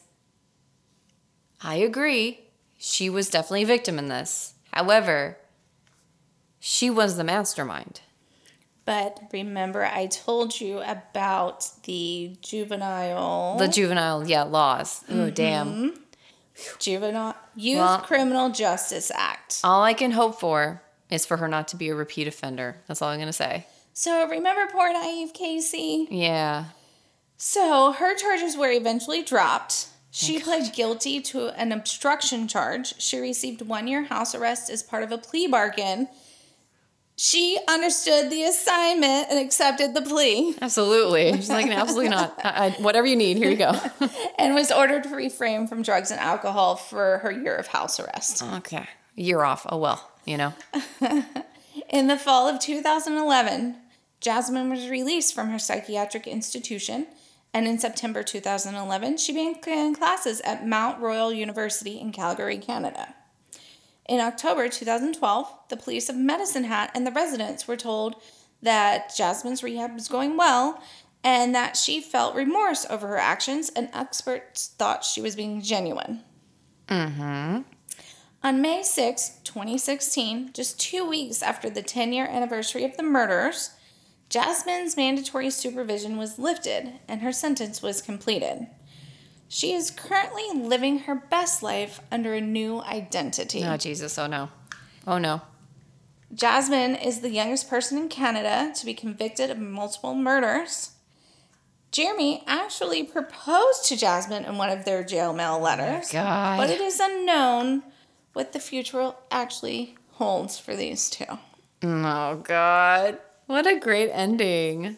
[1.61, 2.39] I agree,
[2.79, 4.55] she was definitely a victim in this.
[4.73, 5.39] However,
[6.61, 8.03] she was the mastermind.
[8.87, 15.05] But remember, I told you about the juvenile, The juvenile, yeah, laws.
[15.11, 15.93] Oh, damn.
[16.79, 19.61] juvenile Youth Well- Criminal Justice Act.
[19.65, 22.77] All I can hope for is for her not to be a repeat offender.
[22.87, 23.67] That's all I'm going to say.
[23.93, 26.07] So remember poor naive Casey?
[26.11, 26.67] Yeah.
[27.37, 29.89] So her charges were eventually dropped.
[30.11, 32.99] She pled guilty to an obstruction charge.
[33.01, 36.09] She received one year house arrest as part of a plea bargain.
[37.19, 41.33] She understood the assignment and accepted the plea Absolutely.
[41.33, 42.39] She's like, absolutely not.
[42.45, 43.73] I, I, whatever you need, here you go.
[44.39, 48.43] and was ordered to refrain from drugs and alcohol for her year of house arrest.
[48.43, 48.87] Okay.
[49.15, 49.65] You're off.
[49.69, 50.53] Oh, well, you know.
[51.89, 53.77] In the fall of 2011,
[54.21, 57.07] Jasmine was released from her psychiatric institution
[57.55, 63.15] And in September 2011, she began classes at Mount Royal University in Calgary, Canada.
[64.09, 68.17] In October 2012, the police of Medicine Hat and the residents were told
[68.63, 70.83] that Jasmine's rehab was going well
[71.27, 76.23] and that she felt remorse over her actions, and experts thought she was being genuine.
[76.87, 77.63] Mm-hmm.
[78.45, 83.71] On May 6, 2016, just two weeks after the 10 year anniversary of the murders,
[84.29, 88.69] Jasmine's mandatory supervision was lifted and her sentence was completed.
[89.49, 93.65] She is currently living her best life under a new identity.
[93.65, 94.19] Oh, Jesus.
[94.19, 94.51] Oh, no.
[95.07, 95.43] Oh, no.
[96.35, 100.93] Jasmine is the youngest person in Canada to be convicted of multiple murders.
[101.93, 106.09] Jeremy actually proposed to Jasmine in one of their jail mail oh, letters.
[106.11, 106.59] Oh god.
[106.59, 107.85] But it is unknown
[108.33, 111.25] what the future actually holds for these two.
[111.83, 113.19] Oh, God.
[113.47, 114.97] What a great ending.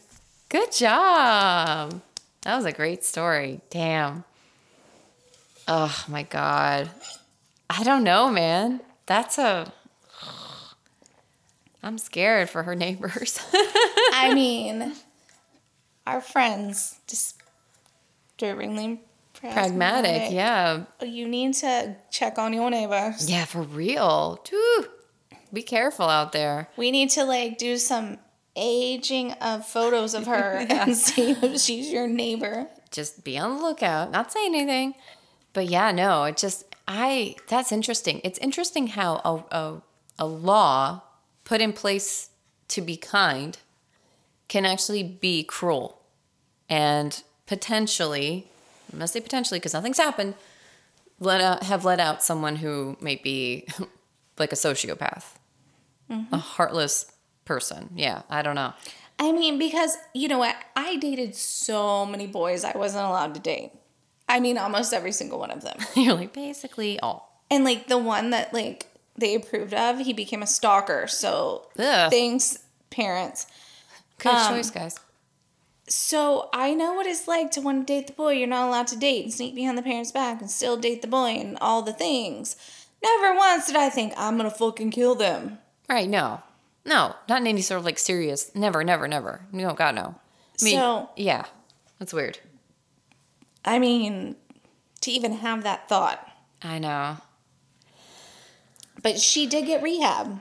[0.48, 2.00] Good job.
[2.42, 3.60] That was a great story.
[3.68, 4.24] Damn.
[5.68, 6.90] Oh, my God.
[7.70, 8.80] I don't know, man.
[9.06, 9.72] That's a.
[11.82, 13.38] I'm scared for her neighbors.
[14.12, 14.94] I mean,
[16.06, 19.02] our friends disturbingly
[19.40, 20.84] Pragmatic, yeah.
[21.00, 23.30] You need to check on your neighbors.
[23.30, 24.40] Yeah, for real.
[24.44, 24.88] Dude,
[25.52, 26.68] be careful out there.
[26.76, 28.18] We need to like do some
[28.56, 32.66] aging of photos of her and see if she's your neighbor.
[32.90, 34.10] Just be on the lookout.
[34.10, 34.94] Not saying anything.
[35.52, 38.20] But yeah, no, it just I that's interesting.
[38.24, 39.82] It's interesting how a a,
[40.18, 41.02] a law
[41.44, 42.30] put in place
[42.68, 43.58] to be kind
[44.48, 46.00] can actually be cruel
[46.68, 48.46] and potentially
[48.92, 50.34] I must say potentially because nothing's happened
[51.20, 53.66] let out, have let out someone who may be
[54.38, 55.34] like a sociopath
[56.10, 56.34] mm-hmm.
[56.34, 57.12] a heartless
[57.44, 58.72] person yeah i don't know
[59.18, 60.54] I mean, because you know what?
[60.76, 63.72] I dated so many boys I wasn't allowed to date.
[64.28, 65.76] I mean, almost every single one of them.
[65.96, 70.42] you're like basically all And like the one that like they approved of, he became
[70.42, 71.06] a stalker.
[71.06, 72.10] So Ugh.
[72.10, 72.58] thanks,
[72.90, 73.46] parents.
[74.18, 74.96] good Um, choice guys
[75.88, 78.86] So I know what it's like to want to date the boy you're not allowed
[78.88, 81.82] to date and sneak behind the parents' back and still date the boy and all
[81.82, 82.56] the things.
[83.02, 85.58] Never once did I think I'm gonna fucking kill them.
[85.88, 86.42] Right, no.
[86.84, 88.54] No, not in any sort of like serious.
[88.54, 89.42] Never, never, never.
[89.52, 90.14] No, God, no.
[90.60, 91.44] I mean, So- yeah,
[91.98, 92.38] that's weird.
[93.64, 94.36] I mean,
[95.02, 96.26] to even have that thought.
[96.62, 97.18] I know.
[99.02, 100.40] But she did get rehab.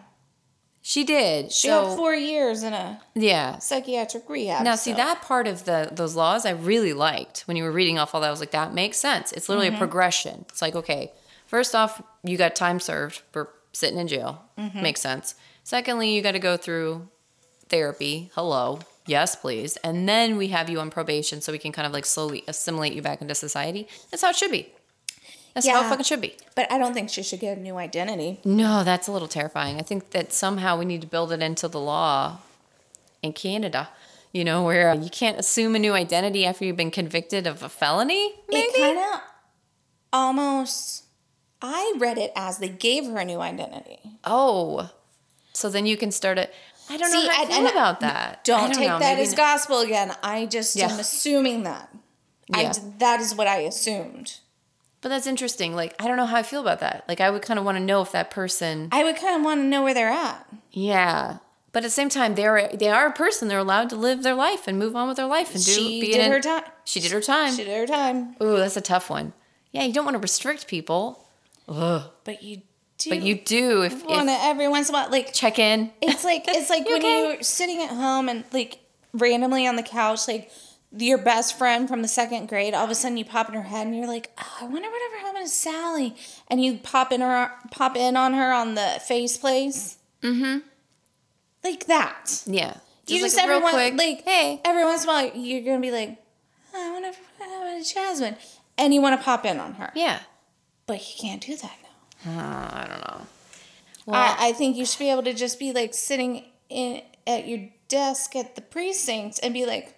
[0.82, 1.51] She did.
[1.51, 3.59] She so, had four years in a yeah.
[3.59, 4.63] psychiatric rehab.
[4.63, 7.72] Now, see so- that part of the those laws I really liked when you were
[7.72, 8.28] reading off all that.
[8.28, 9.32] I was like, that makes sense.
[9.34, 9.76] It's literally Mm-hmm.
[9.76, 10.45] a progression.
[10.49, 11.11] It's like, okay,
[11.45, 14.43] first off, you got time served for sitting in jail.
[14.57, 14.82] Mm-hmm.
[14.82, 15.36] Makes sense.
[15.63, 17.09] Secondly, you got to go through
[17.68, 18.32] therapy.
[18.34, 21.93] Hello, yes, please, and then we have you on probation so we can kind of
[21.93, 23.88] like slowly assimilate you back into society.
[24.12, 24.72] That's how it should be.
[25.53, 26.36] That's how it fucking should be.
[26.55, 28.39] But I don't think she should get a new identity.
[28.45, 29.78] No, that's a little terrifying.
[29.80, 32.38] I think that somehow we need to build it into the law
[33.24, 33.89] in Canada,
[34.32, 37.70] you know, where you can't assume a new identity after you've been convicted of a
[37.70, 38.68] felony, maybe?
[38.68, 39.22] It kind of
[40.14, 41.05] almost.
[41.60, 43.99] I read it as they gave her a new identity.
[44.24, 44.91] oh,
[45.53, 46.53] so then you can start it.
[46.89, 48.33] I don't know See, how I and- feel about that.
[48.33, 50.13] I Don't, take know, that as gospel again.
[50.23, 50.91] I just Yeah.
[50.91, 51.89] am assuming that.
[52.47, 52.71] Yeah.
[52.71, 54.35] d that is what I assumed.
[55.01, 55.75] But that's interesting.
[55.75, 57.03] Like, I don't know how I feel about that.
[57.07, 59.43] Like, I would kind of want to know if that person, I would kind of
[59.43, 60.45] want to know where they're at.
[60.71, 61.38] yeah.
[61.73, 63.49] But at the same time, they're they are a person.
[63.49, 65.71] They're allowed to live their life and move on with their life and do.
[65.71, 66.63] She did an- her time.
[66.85, 67.53] She did her time.
[67.55, 68.35] She did her time.
[68.41, 69.33] Ooh, that's a tough one.
[69.71, 71.27] Yeah, you don't want to restrict people.
[71.67, 72.09] Ugh.
[72.23, 72.61] But you
[72.97, 73.09] do.
[73.09, 75.91] But you do if, want to every once in a while, like check in.
[76.01, 77.27] it's like it's like You when okay?
[77.33, 78.79] you're sitting at home and like
[79.13, 80.51] randomly on the couch, like
[80.91, 83.61] your best friend from the second grade, all of a sudden you pop in her
[83.63, 86.15] head and you're like, oh, I wonder whatever happened to Sally,
[86.47, 90.59] and you pop in her, pop in on her on the face place, mm-hmm,
[91.63, 92.41] like that.
[92.45, 92.77] Yeah.
[93.07, 94.61] you like just a every real quick, like hey.
[94.63, 96.17] every once in a while you're gonna be like,
[96.73, 98.35] oh, I wonder what happened to Jasmine,
[98.77, 100.19] and you want to pop in on her, Yeah.
[100.87, 101.86] but you can't do that now.
[102.26, 103.28] Uh, I don't know.
[104.05, 107.47] Well, I, I think you should be able to just be like sitting in at
[107.47, 109.95] your desk at the precinct and be like,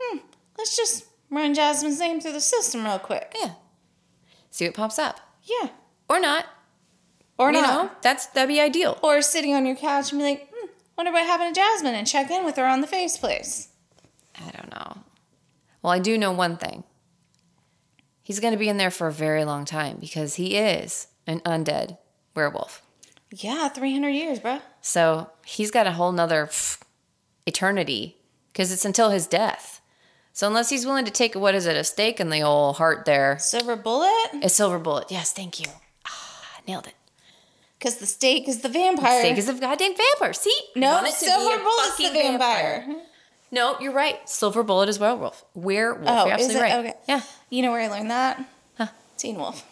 [0.00, 0.18] hmm,
[0.58, 3.34] let's just run Jasmine's name through the system real quick.
[3.40, 3.52] yeah.
[4.50, 5.20] See what pops up.
[5.44, 5.68] Yeah.
[6.08, 6.46] Or not.
[7.38, 7.84] Or you not.
[7.84, 8.98] know, that's that'd be ideal.
[9.02, 10.66] Or sitting on your couch and be like, hmm,
[10.96, 13.68] wonder what happened to Jasmine and check in with her on the face place.
[14.38, 14.98] I don't know.
[15.82, 16.84] Well, I do know one thing.
[18.22, 21.40] He's going to be in there for a very long time because he is an
[21.40, 21.96] undead
[22.34, 22.82] werewolf.
[23.32, 24.60] Yeah, 300 years, bro.
[24.80, 26.80] So he's got a whole nother pff,
[27.46, 28.16] eternity
[28.52, 29.80] because it's until his death.
[30.32, 33.04] So unless he's willing to take what is it, a stake in the old heart
[33.04, 34.30] there, Silver bullet?
[34.42, 35.10] a silver bullet.
[35.10, 35.66] Yes, thank you.
[36.06, 36.94] Ah, nailed it.
[37.78, 39.20] Because the stake is the vampire.
[39.20, 40.32] Stake is a goddamn vampire.
[40.32, 40.54] See?
[40.76, 42.96] no, Want it to silver bullet's the fucking vampire.
[43.52, 44.28] No, you're right.
[44.28, 45.44] Silver bullet is werewolf.
[45.54, 46.04] Werewolf.
[46.08, 46.72] Oh, you're is absolutely it?
[46.74, 46.86] right.
[46.86, 46.94] Okay.
[47.08, 47.22] Yeah.
[47.48, 48.44] You know where I learned that?
[48.78, 48.86] Huh.
[49.16, 49.64] Teen Wolf.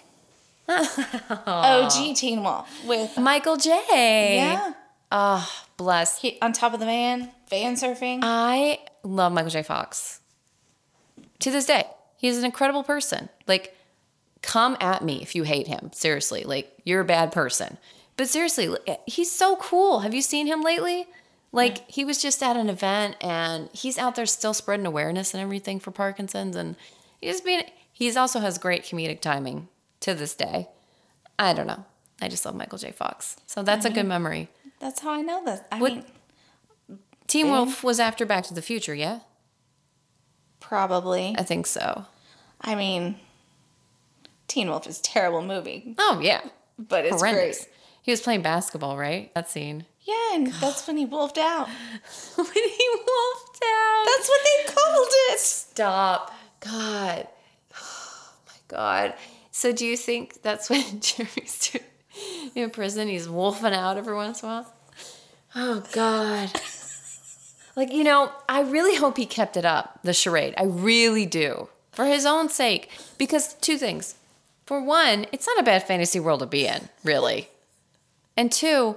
[0.69, 4.37] Oh, OG Teen Wolf with Michael J.
[4.37, 4.73] yeah.
[5.11, 6.21] Oh, bless.
[6.21, 8.21] He, on top of the van, van surfing.
[8.23, 9.63] I love Michael J.
[9.63, 10.21] Fox.
[11.41, 11.85] To this day,
[12.17, 13.29] he's an incredible person.
[13.47, 13.75] Like,
[14.43, 15.91] come at me if you hate him.
[15.93, 17.79] Seriously, like you're a bad person.
[18.17, 20.01] But seriously, eh, he's so cool.
[20.01, 21.07] Have you seen him lately?
[21.53, 25.43] Like he was just at an event and he's out there still spreading awareness and
[25.43, 26.77] everything for Parkinson's and
[27.23, 29.69] he's being he's also has great comedic timing
[30.01, 30.69] to this day.
[31.39, 31.85] I don't know.
[32.21, 32.91] I just love Michael J.
[32.93, 33.37] Fox.
[33.47, 34.49] So that's a good memory.
[34.81, 35.61] That's how I know this.
[35.73, 36.05] I What- mean,
[37.27, 39.21] Teen Wolf was after Back to the Future, yeah?
[40.61, 41.35] probably.
[41.39, 42.05] I think so.
[42.61, 43.17] I mean,
[44.49, 46.41] Teen Wolf is a terrible movie, Oh yeah.
[46.79, 47.59] but it's Horrendous.
[47.65, 47.75] great.
[48.03, 49.33] He was playing basketball, right?
[49.35, 49.85] That scene.
[50.03, 51.69] Yeah, and that's when he wolfed out.
[52.35, 54.05] when he wolfed out.
[54.07, 55.39] That's what they called it.
[55.39, 56.35] Stop.
[56.61, 57.29] God.
[57.77, 59.15] Oh my God.
[59.59, 63.09] So do you think that's when Jeremy's doing in prison?
[63.09, 64.75] He's wolfing out every once in a while?
[65.57, 66.53] Oh God.
[67.77, 70.53] Like, you know, I really hope he kept it up, the charade.
[70.59, 71.69] I really do.
[71.93, 72.91] For his own sake.
[73.19, 74.17] Because two things.
[74.67, 77.51] For one, it's not a bad fantasy world to be in, really.
[78.37, 78.97] And two,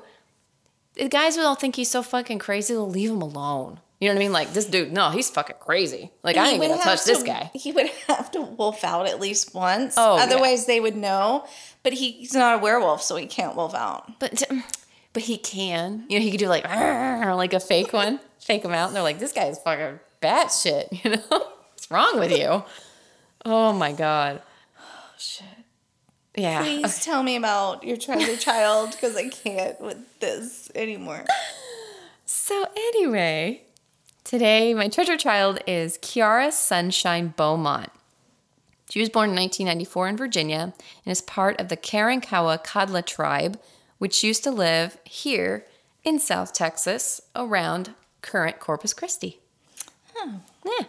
[0.96, 3.82] the guys will all think he's so fucking crazy, they'll leave him alone.
[4.02, 4.34] You know what I mean?
[4.34, 6.10] Like this dude, no, he's fucking crazy.
[6.24, 7.52] Like I ain't gonna touch this guy.
[7.54, 9.94] He would have to wolf out at least once.
[9.96, 10.24] Oh, yeah.
[10.24, 11.46] Otherwise, they would know.
[11.84, 14.20] But he's not a werewolf, so he can't wolf out.
[14.20, 14.42] But
[15.14, 16.06] but he can.
[16.10, 19.04] You know, he could do like like a fake one, fake him out, and they're
[19.04, 20.88] like, this guy's fucking batshit.
[21.04, 22.64] You know, what's wrong with you?
[23.46, 24.42] Oh my god.
[24.80, 24.82] Oh
[25.20, 25.46] shit.
[26.36, 26.64] Yeah.
[26.64, 31.26] Please tell me about your treasure child because I can't with this anymore.
[32.26, 33.64] So anyway,
[34.24, 37.90] today my treasure child is Kiara Sunshine Beaumont.
[38.90, 40.74] She was born in 1994 in Virginia
[41.06, 43.60] and is part of the Karankawa Kadla tribe,
[44.00, 45.66] which used to live here
[46.04, 49.40] in South Texas around current Corpus Christi.
[50.18, 50.42] Oh.
[50.66, 50.88] Yeah.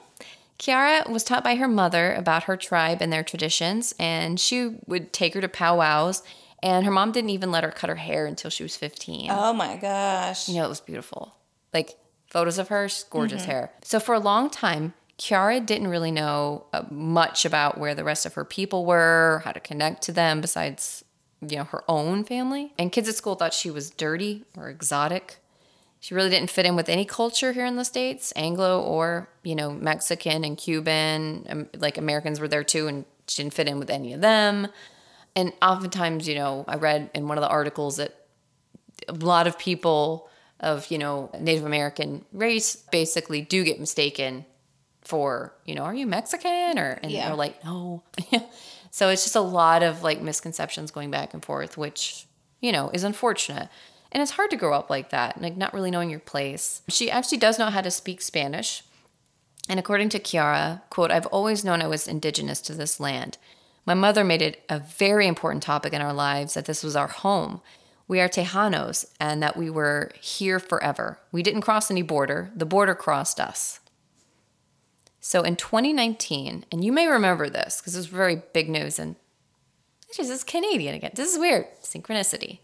[0.59, 5.12] Kiara was taught by her mother about her tribe and their traditions, and she would
[5.12, 6.22] take her to powwows.
[6.62, 9.30] And her mom didn't even let her cut her hair until she was 15.
[9.30, 10.49] Oh my gosh.
[10.49, 11.35] You know, it was beautiful.
[11.74, 11.97] Like
[12.33, 13.72] photos of her, she's gorgeous hair.
[13.83, 18.24] So for a long time, Kiara didn't really know uh, much about where the rest
[18.24, 21.05] of her people were, how to connect to them besides,
[21.47, 22.72] you know, her own family.
[22.78, 25.37] And kids at school thought she was dirty or exotic.
[26.01, 29.55] She really didn't fit in with any culture here in the States, Anglo or, you
[29.55, 31.47] know, Mexican and Cuban.
[31.49, 34.68] Um, like Americans were there too, and she didn't fit in with any of them.
[35.37, 38.26] And oftentimes, you know, I read in one of the articles that
[39.07, 40.28] a lot of people
[40.62, 44.44] of you know Native American race basically do get mistaken
[45.02, 46.78] for you know are you Mexican?
[46.78, 47.26] or and Yeah.
[47.28, 48.02] they're like no.
[48.94, 52.26] So it's just a lot of like misconceptions going back and forth which
[52.60, 53.68] you know is unfortunate.
[54.12, 56.82] And it's hard to grow up like that like not really knowing your place.
[56.88, 58.82] She actually does know how to speak Spanish.
[59.68, 63.38] And according to Kiara quote I've always known I was indigenous to this land.
[63.86, 67.08] My mother made it a very important topic in our lives that this was our
[67.08, 67.60] home.
[68.12, 71.18] We are Tejanos and that we were here forever.
[71.32, 73.80] We didn't cross any border, the border crossed us.
[75.18, 79.16] So in 2019, and you may remember this because it was very big news, and
[80.14, 81.12] this is Canadian again.
[81.14, 81.64] This is weird.
[81.82, 82.58] Synchronicity.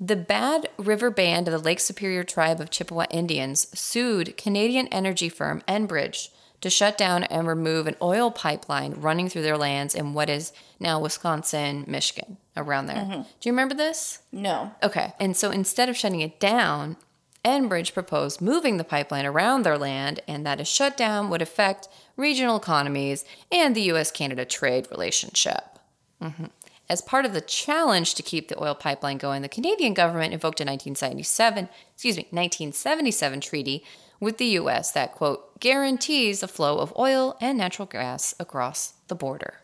[0.00, 5.28] The Bad River Band of the Lake Superior tribe of Chippewa Indians sued Canadian energy
[5.28, 6.30] firm Enbridge
[6.60, 10.52] to shut down and remove an oil pipeline running through their lands in what is
[10.80, 13.04] now Wisconsin, Michigan, around there.
[13.04, 14.20] Do you remember this?
[14.32, 14.72] No.
[14.82, 15.12] Okay.
[15.20, 16.96] And so instead of shutting it down,
[17.44, 22.56] Enbridge proposed moving the pipeline around their land, and that a shutdown would affect regional
[22.56, 25.78] economies and the US Canada trade relationship.
[26.20, 26.50] Mhm.
[26.88, 30.60] As part of the challenge to keep the oil pipeline going, the Canadian government invoked
[30.60, 33.84] a 1977, excuse me, 1977 treaty
[34.20, 39.14] with the US that quote guarantees the flow of oil and natural gas across the
[39.14, 39.60] border.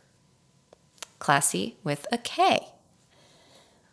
[1.18, 2.68] Classy with a K.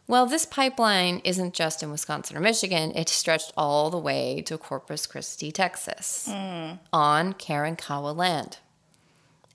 [0.08, 4.58] Well, this pipeline isn't just in Wisconsin or Michigan, it stretched all the way to
[4.58, 6.78] Corpus Christi, Texas, hmm.
[6.92, 8.58] on Karankawa land.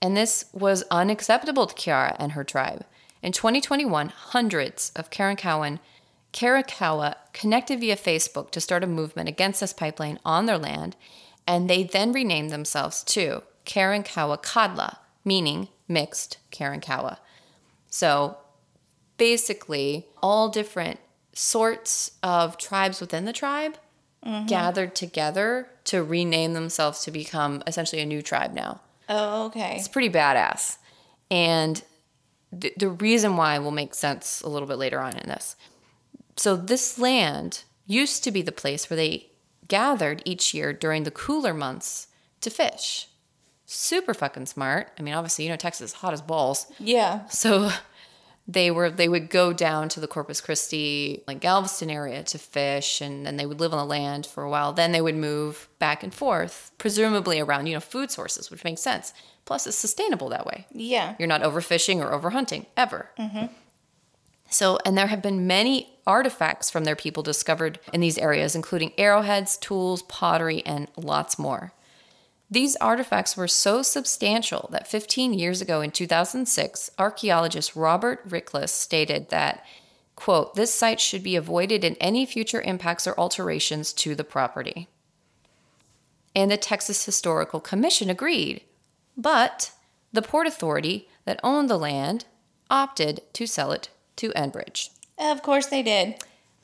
[0.01, 2.85] And this was unacceptable to Kiara and her tribe.
[3.21, 5.79] In 2021, hundreds of Karankawan
[6.35, 10.97] Karankawa connected via Facebook to start a movement against this pipeline on their land,
[11.47, 17.19] and they then renamed themselves to Karankawa Kadla, meaning mixed Karankawa.
[17.89, 18.37] So
[19.17, 20.99] basically, all different
[21.31, 23.77] sorts of tribes within the tribe
[24.25, 24.45] mm-hmm.
[24.45, 28.81] gathered together to rename themselves to become essentially a new tribe now.
[29.07, 29.77] Oh, okay.
[29.77, 30.79] It's pretty badass.
[31.31, 31.81] And
[32.51, 35.55] the, the reason why will make sense a little bit later on in this.
[36.37, 39.27] So, this land used to be the place where they
[39.67, 42.07] gathered each year during the cooler months
[42.41, 43.07] to fish.
[43.65, 44.91] Super fucking smart.
[44.99, 46.71] I mean, obviously, you know, Texas is hot as balls.
[46.79, 47.25] Yeah.
[47.27, 47.71] So
[48.47, 53.01] they were they would go down to the Corpus Christi, like Galveston area to fish
[53.01, 54.71] and then they would live on the land for a while.
[54.71, 58.81] Then they would move back and forth, presumably around, you know, food sources, which makes
[58.81, 59.13] sense.
[59.45, 60.67] Plus it's sustainable that way.
[60.71, 61.15] Yeah.
[61.17, 63.09] You're not overfishing or overhunting ever.
[63.17, 63.45] Mm-hmm.
[64.55, 68.93] So, and there have been many artifacts from their people discovered in these areas, including
[68.97, 71.73] arrowheads, tools, pottery, and lots more.
[72.49, 79.27] These artifacts were so substantial that 15 years ago in 2006, archaeologist Robert Ricklis stated
[79.27, 79.65] that,
[80.15, 84.87] quote, this site should be avoided in any future impacts or alterations to the property.
[86.33, 88.61] And the Texas Historical Commission agreed,
[89.17, 89.73] but
[90.13, 92.23] the Port Authority that owned the land
[92.69, 94.89] opted to sell it to Enbridge.
[95.17, 96.15] Of course they did.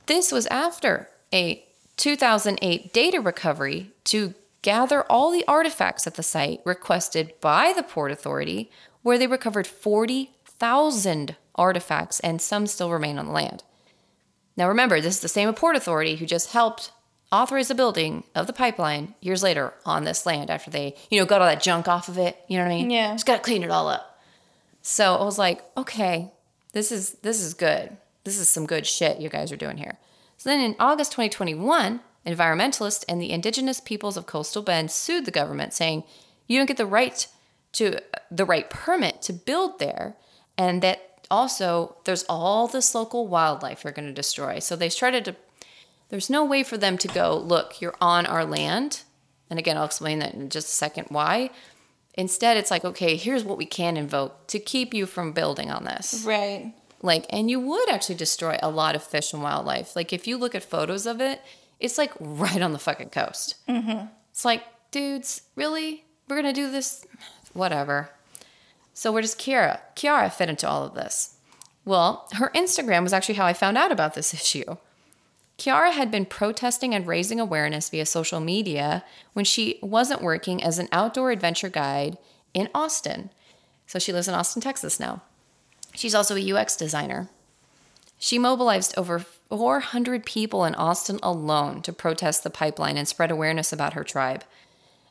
[0.06, 1.64] This was after a
[1.97, 8.12] 2008 data recovery to gather all the artifacts at the site requested by the Port
[8.12, 8.70] Authority,
[9.02, 13.64] where they recovered 40,000 artifacts and some still remain on the land.
[14.58, 16.91] Now remember, this is the same Port Authority who just helped
[17.32, 21.26] authorize the building of the pipeline years later on this land after they, you know,
[21.26, 22.38] got all that junk off of it.
[22.47, 22.89] You know what I mean?
[22.89, 23.14] Yeah.
[23.14, 24.20] Just got to clean it all up.
[24.82, 26.32] So I was like, okay,
[26.74, 27.97] this is this is good.
[28.24, 29.97] This is some good shit you guys are doing here.
[30.38, 35.32] So then in August 2021, environmentalists and the indigenous peoples of Coastal Bend sued the
[35.32, 36.03] government saying
[36.47, 37.28] you don't get the right
[37.74, 37.99] to
[38.30, 40.15] the right permit to build there
[40.57, 44.59] and that also there's all this local wildlife you're going to destroy.
[44.59, 45.36] So they started to
[46.09, 49.03] there's no way for them to go, look, you're on our land.
[49.49, 51.51] And again, I'll explain that in just a second why.
[52.16, 55.86] Instead, it's like, okay, here's what we can invoke to keep you from building on
[55.86, 56.24] this.
[56.26, 56.74] Right.
[57.01, 59.95] Like, and you would actually destroy a lot of fish and wildlife.
[59.95, 61.41] Like, if you look at photos of it,
[61.80, 63.55] it's like right on the fucking coast.
[63.68, 64.07] Mm-hmm.
[64.30, 66.05] It's like, dudes, really?
[66.28, 67.05] We're gonna do this?
[67.53, 68.09] Whatever.
[68.93, 71.38] So where does Kiara, Kiara fit into all of this?
[71.86, 74.78] Well, her Instagram was actually how I found out about this issue.
[75.62, 80.80] Kiara had been protesting and raising awareness via social media when she wasn't working as
[80.80, 82.18] an outdoor adventure guide
[82.55, 83.30] in Austin.
[83.86, 85.22] So she lives in Austin, Texas now.
[85.93, 87.30] She's also a UX designer.
[88.18, 93.72] She mobilized over 400 people in Austin alone to protest the pipeline and spread awareness
[93.72, 94.43] about her tribe.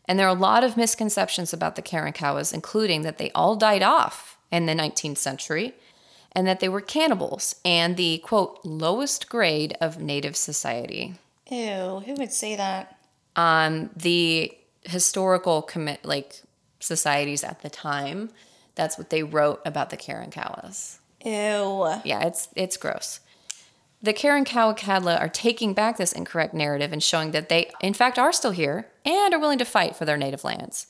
[0.06, 3.84] And there are a lot of misconceptions about the Karankawas, including that they all died
[3.84, 5.74] off in the 19th century
[6.32, 11.14] and that they were cannibals and the quote lowest grade of native society.
[11.50, 12.96] Ew, who would say that?
[13.36, 16.42] Um, the historical commit like
[16.78, 18.30] societies at the time,
[18.74, 20.98] that's what they wrote about the Karankawas.
[21.24, 22.00] Ew.
[22.04, 23.20] Yeah, it's it's gross.
[24.02, 28.18] The Karankawa Kadla are taking back this incorrect narrative and showing that they, in fact,
[28.18, 30.86] are still here and are willing to fight for their native lands.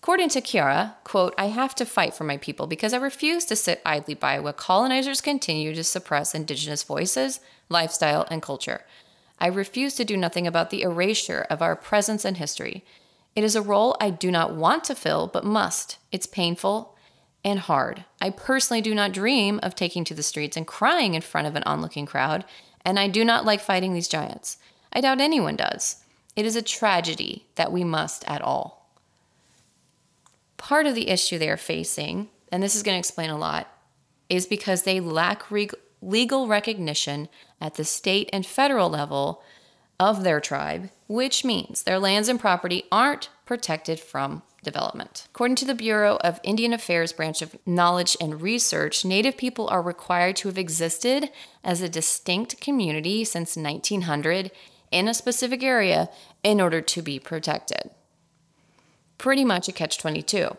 [0.00, 3.56] According to Kiara, quote, I have to fight for my people because I refuse to
[3.56, 8.84] sit idly by while colonizers continue to suppress indigenous voices, lifestyle, and culture.
[9.40, 12.84] I refuse to do nothing about the erasure of our presence and history.
[13.34, 15.98] It is a role I do not want to fill, but must.
[16.10, 16.96] It's painful
[17.44, 18.04] and hard.
[18.20, 21.56] I personally do not dream of taking to the streets and crying in front of
[21.56, 22.44] an onlooking crowd,
[22.84, 24.58] and I do not like fighting these giants.
[24.92, 26.04] I doubt anyone does.
[26.34, 28.77] It is a tragedy that we must at all.
[30.58, 33.72] Part of the issue they are facing, and this is going to explain a lot,
[34.28, 35.44] is because they lack
[36.02, 37.28] legal recognition
[37.60, 39.42] at the state and federal level
[39.98, 45.26] of their tribe, which means their lands and property aren't protected from development.
[45.30, 49.80] According to the Bureau of Indian Affairs Branch of Knowledge and Research, Native people are
[49.80, 51.30] required to have existed
[51.64, 54.50] as a distinct community since 1900
[54.90, 56.08] in a specific area
[56.42, 57.90] in order to be protected.
[59.18, 60.56] Pretty much a catch 22.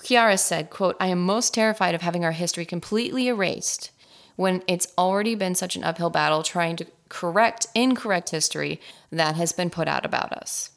[0.00, 3.90] Kiara said, quote, I am most terrified of having our history completely erased
[4.36, 9.52] when it's already been such an uphill battle trying to correct incorrect history that has
[9.52, 10.70] been put out about us.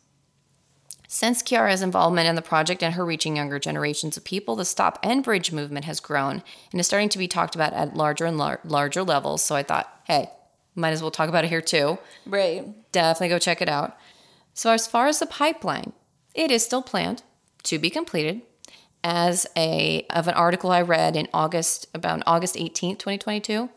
[1.11, 5.03] Since Kiara's involvement in the project and her reaching younger generations of people, the Stop
[5.03, 8.59] Enbridge movement has grown and is starting to be talked about at larger and lar-
[8.63, 9.41] larger levels.
[9.41, 10.29] So I thought, hey,
[10.75, 11.97] might as well talk about it here too.
[12.27, 12.63] Right.
[12.91, 13.97] Definitely go check it out.
[14.53, 15.93] So, as far as the pipeline,
[16.35, 17.23] It is still planned
[17.63, 18.41] to be completed
[19.03, 23.69] as a of an article I read in August about August 18th, 2022.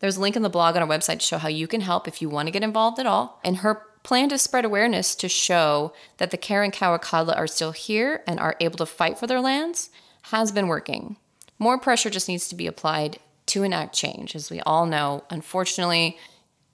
[0.00, 2.06] There's a link in the blog on our website to show how you can help
[2.06, 3.40] if you want to get involved at all.
[3.44, 8.38] And her plan to spread awareness to show that the Karankau are still here and
[8.38, 9.90] are able to fight for their lands
[10.22, 11.16] has been working.
[11.58, 14.36] More pressure just needs to be applied to enact change.
[14.36, 16.18] As we all know, unfortunately,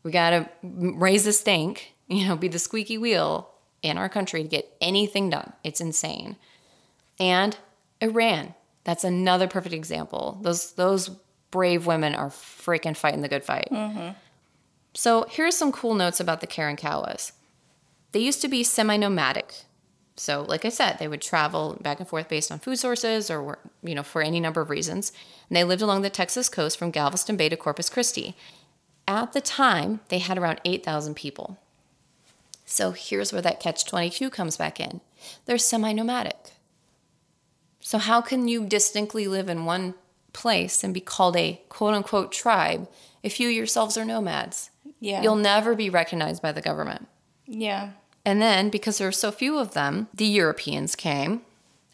[0.03, 3.51] we got to raise the stink, you know, be the squeaky wheel
[3.83, 5.53] in our country to get anything done.
[5.65, 6.37] It's insane.
[7.19, 7.57] And
[8.01, 8.55] Iran,
[8.85, 10.39] that's another perfect example.
[10.43, 11.11] Those those
[11.51, 13.69] brave women are freaking fighting the good fight.
[13.71, 14.11] Mm-hmm.
[14.95, 17.33] So here's some cool notes about the Karankawas.
[18.13, 19.55] They used to be semi-nomadic.
[20.17, 23.59] So, like I said, they would travel back and forth based on food sources or,
[23.83, 25.11] you know, for any number of reasons.
[25.49, 28.37] And they lived along the Texas coast from Galveston Bay to Corpus Christi.
[29.09, 31.59] At the time, they had around 8,000 people.
[32.65, 35.01] So here's where that catch 22 comes back in.
[35.45, 36.53] They're semi nomadic.
[37.81, 39.95] So, how can you distinctly live in one
[40.33, 42.89] place and be called a quote unquote tribe
[43.23, 44.71] if you yourselves are nomads?
[45.01, 45.23] Yeah.
[45.23, 47.09] You'll never be recognized by the government.
[47.47, 47.91] Yeah.
[48.25, 51.43] And then, because there are so few of them, the Europeans came,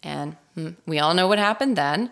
[0.03, 2.11] and hmm, we all know what happened then.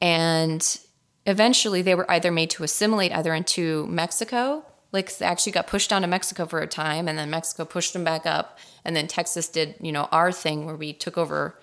[0.00, 0.78] And
[1.26, 5.90] eventually, they were either made to assimilate either into Mexico, like they actually got pushed
[5.90, 8.58] down to Mexico for a time, and then Mexico pushed them back up.
[8.84, 11.58] And then Texas did, you know, our thing where we took over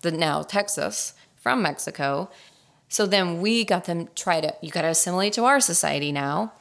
[0.00, 2.30] the now Texas from Mexico.
[2.88, 6.54] So then we got them try to, you got to assimilate to our society now.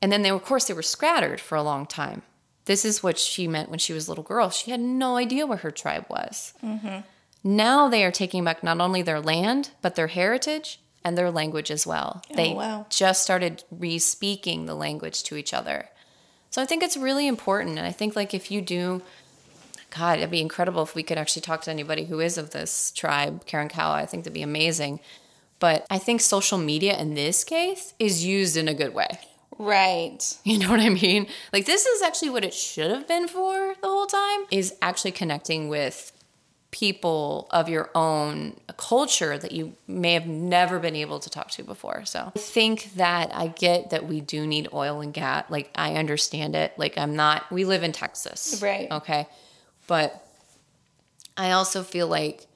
[0.00, 2.22] And then they, of course, they were scattered for a long time.
[2.66, 4.50] This is what she meant when she was a little girl.
[4.50, 6.52] She had no idea where her tribe was.
[6.64, 7.00] Mm-hmm.
[7.44, 11.70] Now they are taking back not only their land, but their heritage and their language
[11.70, 12.20] as well.
[12.32, 12.84] Oh, they wow.
[12.90, 15.88] just started re speaking the language to each other.
[16.50, 17.78] So I think it's really important.
[17.78, 19.02] And I think, like, if you do,
[19.96, 22.90] God, it'd be incredible if we could actually talk to anybody who is of this
[22.90, 23.94] tribe, Karankawa.
[23.94, 24.98] I think that'd be amazing.
[25.60, 29.20] But I think social media in this case is used in a good way.
[29.58, 30.36] Right.
[30.44, 31.28] You know what I mean?
[31.52, 35.12] Like this is actually what it should have been for the whole time is actually
[35.12, 36.12] connecting with
[36.70, 41.62] people of your own culture that you may have never been able to talk to
[41.62, 42.04] before.
[42.04, 45.44] So I think that I get that we do need oil and gas.
[45.48, 46.72] Like I understand it.
[46.76, 48.60] Like I'm not we live in Texas.
[48.62, 48.90] Right.
[48.90, 49.26] Okay.
[49.86, 50.22] But
[51.36, 52.46] I also feel like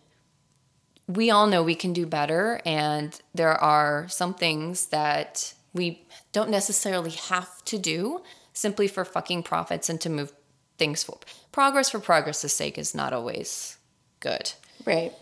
[1.06, 6.50] we all know we can do better and there are some things that we don't
[6.50, 10.32] necessarily have to do simply for fucking profits and to move
[10.78, 11.24] things forward.
[11.52, 13.76] Progress for progress's sake is not always
[14.20, 14.52] good.
[14.84, 15.12] Right.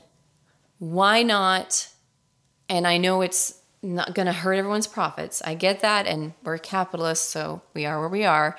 [0.79, 1.89] Why not?
[2.69, 5.41] And I know it's not going to hurt everyone's profits.
[5.45, 6.07] I get that.
[6.07, 8.57] And we're capitalists, so we are where we are.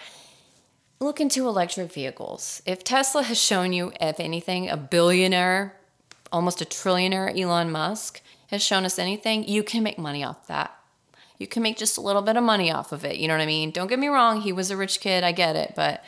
[1.00, 2.62] Look into electric vehicles.
[2.66, 5.76] If Tesla has shown you, if anything, a billionaire,
[6.32, 10.76] almost a trillionaire, Elon Musk, has shown us anything, you can make money off that
[11.40, 13.18] you can make just a little bit of money off of it.
[13.18, 13.72] You know what I mean?
[13.72, 16.04] Don't get me wrong, he was a rich kid, I get it, but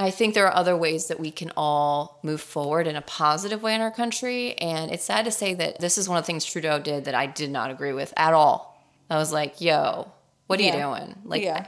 [0.00, 3.62] I think there are other ways that we can all move forward in a positive
[3.62, 4.54] way in our country.
[4.54, 7.14] And it's sad to say that this is one of the things Trudeau did that
[7.14, 8.82] I did not agree with at all.
[9.10, 10.10] I was like, yo,
[10.46, 10.74] what are Yeah.
[10.76, 11.18] you doing?
[11.24, 11.66] Like, yeah.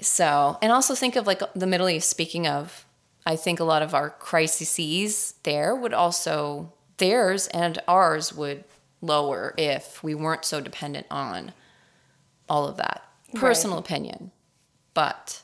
[0.00, 2.08] so, and also think of like the Middle East.
[2.08, 2.86] Speaking of,
[3.26, 8.64] I think a lot of our crises there would also, theirs and ours would
[9.02, 11.52] lower if we weren't so dependent on
[12.48, 13.02] all of that.
[13.34, 14.30] Personal opinion.
[14.94, 15.42] But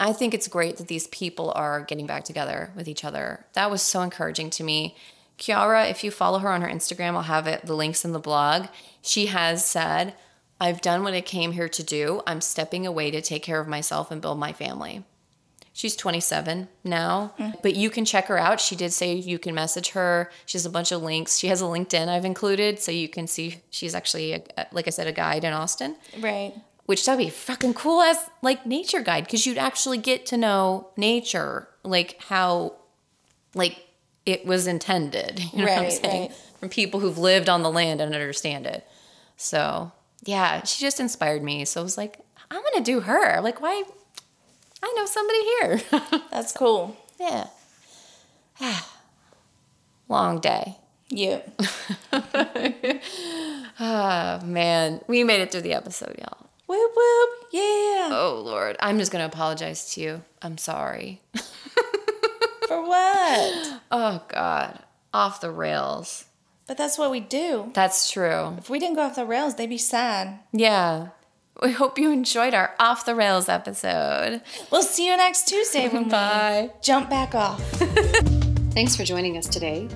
[0.00, 3.44] I think it's great that these people are getting back together with each other.
[3.52, 4.96] That was so encouraging to me.
[5.38, 8.18] Kiara, if you follow her on her Instagram, I'll have it the links in the
[8.18, 8.66] blog.
[9.02, 10.14] She has said,
[10.58, 12.22] I've done what I came here to do.
[12.26, 15.04] I'm stepping away to take care of myself and build my family.
[15.72, 17.58] She's 27 now, mm-hmm.
[17.62, 18.60] but you can check her out.
[18.60, 20.30] She did say you can message her.
[20.44, 21.38] She has a bunch of links.
[21.38, 24.90] She has a LinkedIn I've included, so you can see she's actually, a, like I
[24.90, 26.54] said, a guide in Austin Right.
[26.90, 30.88] Which that'd be fucking cool as like nature guide because you'd actually get to know
[30.96, 32.72] nature like how
[33.54, 33.86] like
[34.26, 36.22] it was intended you know what i'm Right, saying?
[36.30, 36.36] Right.
[36.58, 38.84] from people who've lived on the land and understand it.
[39.36, 39.92] So
[40.24, 41.64] yeah she just inspired me.
[41.64, 42.18] So i was like
[42.50, 43.40] i'm gonna do her.
[43.40, 43.84] Like why
[44.82, 45.80] i know somebody here.
[46.32, 46.96] That's cool.
[47.20, 47.46] yeah.
[50.08, 50.76] Long day.
[51.08, 51.42] Yeah.
[53.78, 55.00] oh man.
[55.06, 57.30] We made it through the episode y'all whoop whoop.
[57.52, 58.08] Yeah.
[58.12, 61.20] oh lord i'm just gonna apologize to you i'm sorry
[62.68, 63.80] For what?
[63.90, 64.78] Oh God,
[65.12, 66.26] off the rails.
[66.68, 67.72] But that's what we do.
[67.74, 68.54] That's true.
[68.58, 70.38] If we didn't go off the rails, they'd be sad.
[70.52, 71.08] Yeah.
[71.60, 74.40] We hope you enjoyed our off the rails episode.
[74.70, 76.70] We'll see you next Tuesday when Bye.
[76.72, 77.60] we jump back off.
[78.70, 79.88] Thanks for joining us today.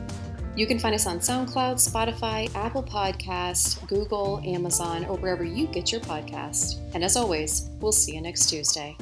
[0.57, 5.91] You can find us on SoundCloud, Spotify, Apple Podcast, Google, Amazon, or wherever you get
[5.91, 6.79] your podcast.
[6.95, 8.97] And as always, we'll see you next Tuesday.